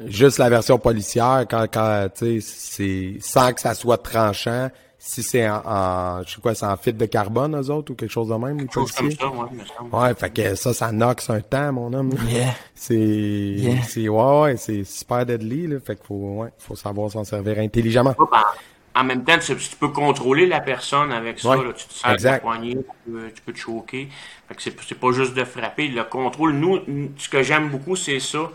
[0.07, 4.71] Juste la version policière, quand, quand tu sais, c'est sans que ça soit tranchant,
[5.03, 7.95] si c'est en, en je sais quoi, c'est en fibre de carbone, eux autres, ou
[7.95, 9.95] quelque chose de même, les Quelque chose comme ça, ouais, me semble.
[9.95, 12.13] Ouais, fait que ça, ça sur un temps, mon homme.
[12.29, 12.55] Yeah.
[12.75, 13.83] C'est, Yeah.
[13.83, 15.81] c'est, ouais, ouais, c'est super deadly, là.
[15.81, 18.13] Fait qu'il faut, ouais, faut savoir s'en servir intelligemment.
[18.13, 18.55] Par-
[18.95, 21.49] En même temps, tu, tu peux contrôler la personne avec ça.
[21.57, 21.73] Ouais, là.
[21.73, 22.43] Tu te sers de la exact.
[22.43, 24.09] poignée, tu peux, tu peux te choquer.
[24.49, 25.89] Fait que c'est, c'est pas juste de frapper.
[25.89, 26.79] Le contrôle, nous,
[27.17, 28.51] ce que j'aime beaucoup, c'est ça.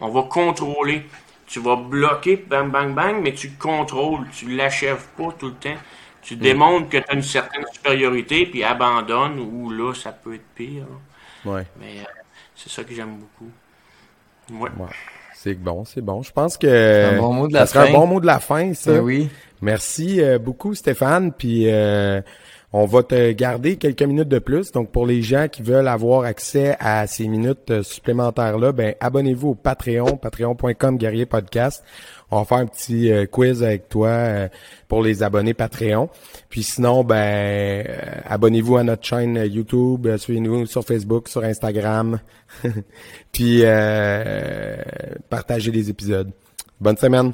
[0.00, 1.02] On va contrôler.
[1.50, 4.26] Tu vas bloquer, bang, bang, bang, mais tu contrôles.
[4.32, 5.78] Tu l'achèves pas tout le temps.
[6.22, 6.38] Tu Mm.
[6.38, 10.84] démontres que tu as une certaine supériorité, puis abandonne, ou là, ça peut être pire.
[11.44, 11.52] là.
[11.52, 11.66] Ouais.
[11.80, 12.04] Mais euh,
[12.54, 13.50] c'est ça que j'aime beaucoup.
[14.62, 14.70] Ouais.
[14.78, 14.90] Ouais.
[15.34, 16.22] C'est bon, c'est bon.
[16.22, 17.94] Je pense que Un bon mot de ça la serait fin.
[17.94, 18.92] un bon mot de la fin, ça.
[18.92, 19.28] Ben oui.
[19.62, 21.32] Merci euh, beaucoup, Stéphane.
[21.32, 22.20] Puis euh,
[22.72, 24.70] on va te garder quelques minutes de plus.
[24.70, 29.50] Donc, pour les gens qui veulent avoir accès à ces minutes euh, supplémentaires-là, ben abonnez-vous
[29.50, 31.82] au Patreon, patreon.com guerrier podcast.
[32.30, 34.48] On va faire un petit euh, quiz avec toi euh,
[34.86, 36.08] pour les abonnés Patreon.
[36.48, 37.84] Puis sinon, ben
[38.24, 42.20] abonnez-vous à notre chaîne YouTube, suivez-nous sur Facebook, sur Instagram.
[43.32, 43.62] Puis
[45.28, 46.30] partagez les épisodes.
[46.80, 47.32] Bonne semaine.